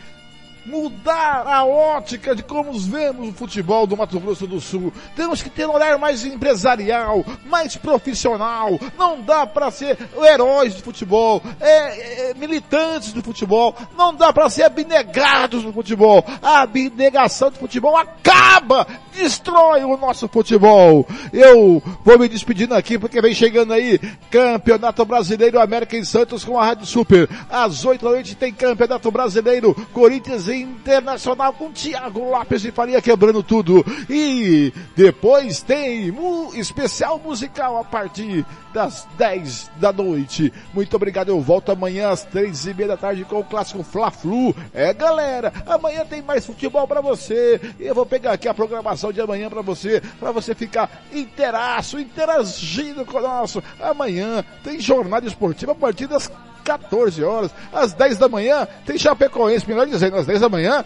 mudar 0.65 1.43
a 1.47 1.65
ótica 1.65 2.35
de 2.35 2.43
como 2.43 2.77
vemos 2.79 3.29
o 3.29 3.33
futebol 3.33 3.87
do 3.87 3.95
Mato 3.95 4.19
Grosso 4.19 4.45
do 4.45 4.59
Sul. 4.59 4.93
Temos 5.15 5.41
que 5.41 5.49
ter 5.49 5.67
um 5.67 5.73
olhar 5.73 5.97
mais 5.97 6.25
empresarial, 6.25 7.25
mais 7.45 7.75
profissional. 7.75 8.79
Não 8.97 9.21
dá 9.21 9.45
para 9.45 9.71
ser 9.71 9.97
heróis 10.21 10.75
do 10.75 10.83
futebol, 10.83 11.41
é, 11.59 12.29
é, 12.29 12.33
militantes 12.33 13.13
do 13.13 13.23
futebol. 13.23 13.75
Não 13.97 14.13
dá 14.13 14.33
para 14.33 14.49
ser 14.49 14.63
abnegados 14.63 15.63
do 15.63 15.73
futebol. 15.73 16.23
A 16.41 16.61
abnegação 16.61 17.49
do 17.51 17.57
futebol 17.57 17.95
acaba, 17.97 18.85
destrói 19.13 19.83
o 19.83 19.97
nosso 19.97 20.27
futebol. 20.27 21.07
Eu 21.31 21.81
vou 22.03 22.19
me 22.19 22.27
despedindo 22.27 22.75
aqui 22.75 22.97
porque 22.97 23.21
vem 23.21 23.33
chegando 23.33 23.73
aí 23.73 23.99
Campeonato 24.29 25.05
Brasileiro 25.05 25.59
América 25.59 25.97
em 25.97 26.03
Santos 26.03 26.43
com 26.43 26.59
a 26.59 26.65
Rádio 26.65 26.85
Super. 26.85 27.29
Às 27.49 27.85
oito 27.85 28.05
da 28.05 28.11
noite 28.11 28.35
tem 28.35 28.53
Campeonato 28.53 29.09
Brasileiro 29.11 29.75
Corinthians 29.93 30.47
Internacional 30.53 31.53
com 31.53 31.71
Thiago 31.71 32.29
Lopes 32.29 32.65
e 32.65 32.71
Faria 32.71 33.01
quebrando 33.01 33.43
tudo. 33.43 33.85
E 34.09 34.73
depois 34.95 35.62
tem 35.62 36.12
um 36.12 36.53
especial 36.55 37.19
musical 37.19 37.77
a 37.77 37.83
partir 37.83 38.45
das 38.73 39.07
10 39.17 39.71
da 39.77 39.91
noite. 39.91 40.53
Muito 40.73 40.95
obrigado, 40.95 41.29
eu 41.29 41.41
volto 41.41 41.71
amanhã 41.71 42.09
às 42.09 42.23
três 42.23 42.65
e 42.65 42.73
meia 42.73 42.89
da 42.89 42.97
tarde 42.97 43.25
com 43.25 43.39
o 43.39 43.43
clássico 43.43 43.83
Fla-Flu. 43.83 44.55
É 44.73 44.93
galera, 44.93 45.51
amanhã 45.65 46.05
tem 46.05 46.21
mais 46.21 46.45
futebol 46.45 46.88
para 46.88 47.01
você. 47.01 47.59
Eu 47.79 47.95
vou 47.95 48.05
pegar 48.05 48.33
aqui 48.33 48.47
a 48.47 48.53
programação 48.53 49.12
de 49.12 49.21
amanhã 49.21 49.49
para 49.49 49.62
você, 49.62 50.01
para 50.19 50.31
você 50.31 50.53
ficar 50.53 51.03
interaço, 51.13 51.99
interagindo 51.99 53.05
conosco. 53.05 53.63
Amanhã 53.79 54.43
tem 54.63 54.79
jornada 54.79 55.27
esportiva 55.27 55.71
a 55.71 55.75
partir 55.75 56.07
das 56.07 56.31
14 56.63 57.23
horas. 57.23 57.51
Às 57.73 57.93
10 57.93 58.17
da 58.17 58.27
manhã 58.29 58.67
tem 58.85 58.97
Chapecoense, 58.97 59.67
melhor 59.67 59.87
dizendo, 59.87 60.17
às 60.17 60.25
10 60.25 60.41
da 60.41 60.49
manhã 60.49 60.85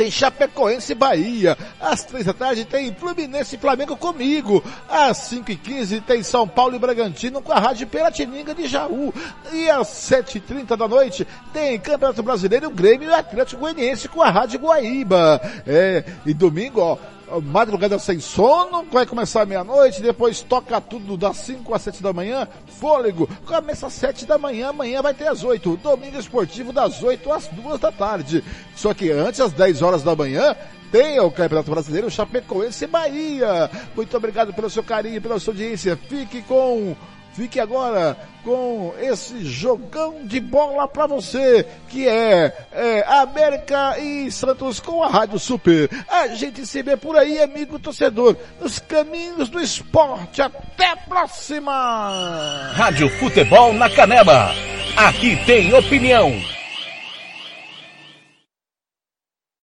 tem 0.00 0.10
Chapecoense 0.10 0.92
e 0.92 0.94
Bahia. 0.94 1.58
Às 1.78 2.04
três 2.04 2.24
da 2.24 2.32
tarde 2.32 2.64
tem 2.64 2.94
Fluminense 2.94 3.56
e 3.56 3.58
Flamengo 3.58 3.94
comigo. 3.98 4.64
Às 4.88 5.18
cinco 5.18 5.50
e 5.50 5.56
quinze 5.56 6.00
tem 6.00 6.22
São 6.22 6.48
Paulo 6.48 6.74
e 6.74 6.78
Bragantino 6.78 7.42
com 7.42 7.52
a 7.52 7.58
Rádio 7.58 7.86
Peratininga 7.86 8.54
de 8.54 8.66
Jaú. 8.66 9.12
E 9.52 9.68
às 9.68 9.88
sete 9.88 10.38
e 10.38 10.40
trinta 10.40 10.74
da 10.74 10.88
noite 10.88 11.26
tem 11.52 11.78
Campeonato 11.78 12.22
Brasileiro, 12.22 12.70
Grêmio 12.70 13.10
e 13.10 13.12
Atlético 13.12 13.60
Goianiense 13.60 14.08
com 14.08 14.22
a 14.22 14.30
Rádio 14.30 14.60
Guaíba. 14.60 15.38
É, 15.66 16.02
e 16.24 16.32
domingo, 16.32 16.80
ó, 16.80 16.96
madrugada 17.42 17.98
sem 17.98 18.18
sono, 18.18 18.84
vai 18.90 19.06
começar 19.06 19.46
meia-noite, 19.46 20.02
depois 20.02 20.40
toca 20.40 20.80
tudo 20.80 21.16
das 21.16 21.36
5 21.38 21.74
às 21.74 21.82
7 21.82 22.02
da 22.02 22.12
manhã, 22.12 22.48
fôlego, 22.66 23.28
começa 23.46 23.86
às 23.86 23.92
7 23.92 24.26
da 24.26 24.38
manhã, 24.38 24.70
amanhã 24.70 25.02
vai 25.02 25.14
ter 25.14 25.28
às 25.28 25.44
8, 25.44 25.76
domingo 25.76 26.18
esportivo 26.18 26.72
das 26.72 27.02
8 27.02 27.32
às 27.32 27.46
2 27.48 27.78
da 27.78 27.92
tarde. 27.92 28.42
Só 28.74 28.92
que 28.94 29.10
antes, 29.10 29.40
às 29.40 29.52
10 29.52 29.82
horas 29.82 30.02
da 30.02 30.16
manhã, 30.16 30.56
tem 30.90 31.20
o 31.20 31.30
Campeonato 31.30 31.70
Brasileiro 31.70 32.10
Chapecoense 32.10 32.84
e 32.84 32.88
Bahia. 32.88 33.70
Muito 33.94 34.16
obrigado 34.16 34.52
pelo 34.52 34.68
seu 34.68 34.82
carinho, 34.82 35.22
pela 35.22 35.38
sua 35.38 35.52
audiência. 35.52 35.96
Fique 36.08 36.42
com 36.42 36.96
Fique 37.34 37.60
agora 37.60 38.16
com 38.42 38.92
esse 39.00 39.44
jogão 39.44 40.24
de 40.24 40.40
bola 40.40 40.88
para 40.88 41.06
você, 41.06 41.66
que 41.88 42.08
é, 42.08 42.52
é, 42.72 43.04
América 43.06 43.98
e 43.98 44.30
Santos 44.30 44.80
com 44.80 45.02
a 45.02 45.08
Rádio 45.08 45.38
Super. 45.38 45.88
A 46.08 46.28
gente 46.28 46.66
se 46.66 46.82
vê 46.82 46.96
por 46.96 47.16
aí, 47.16 47.40
amigo 47.40 47.78
torcedor, 47.78 48.36
nos 48.60 48.78
caminhos 48.78 49.48
do 49.48 49.60
esporte. 49.60 50.42
Até 50.42 50.86
a 50.86 50.96
próxima! 50.96 52.72
Rádio 52.74 53.08
Futebol 53.18 53.72
na 53.74 53.88
Canela. 53.88 54.52
Aqui 54.96 55.36
tem 55.46 55.72
opinião. 55.72 56.59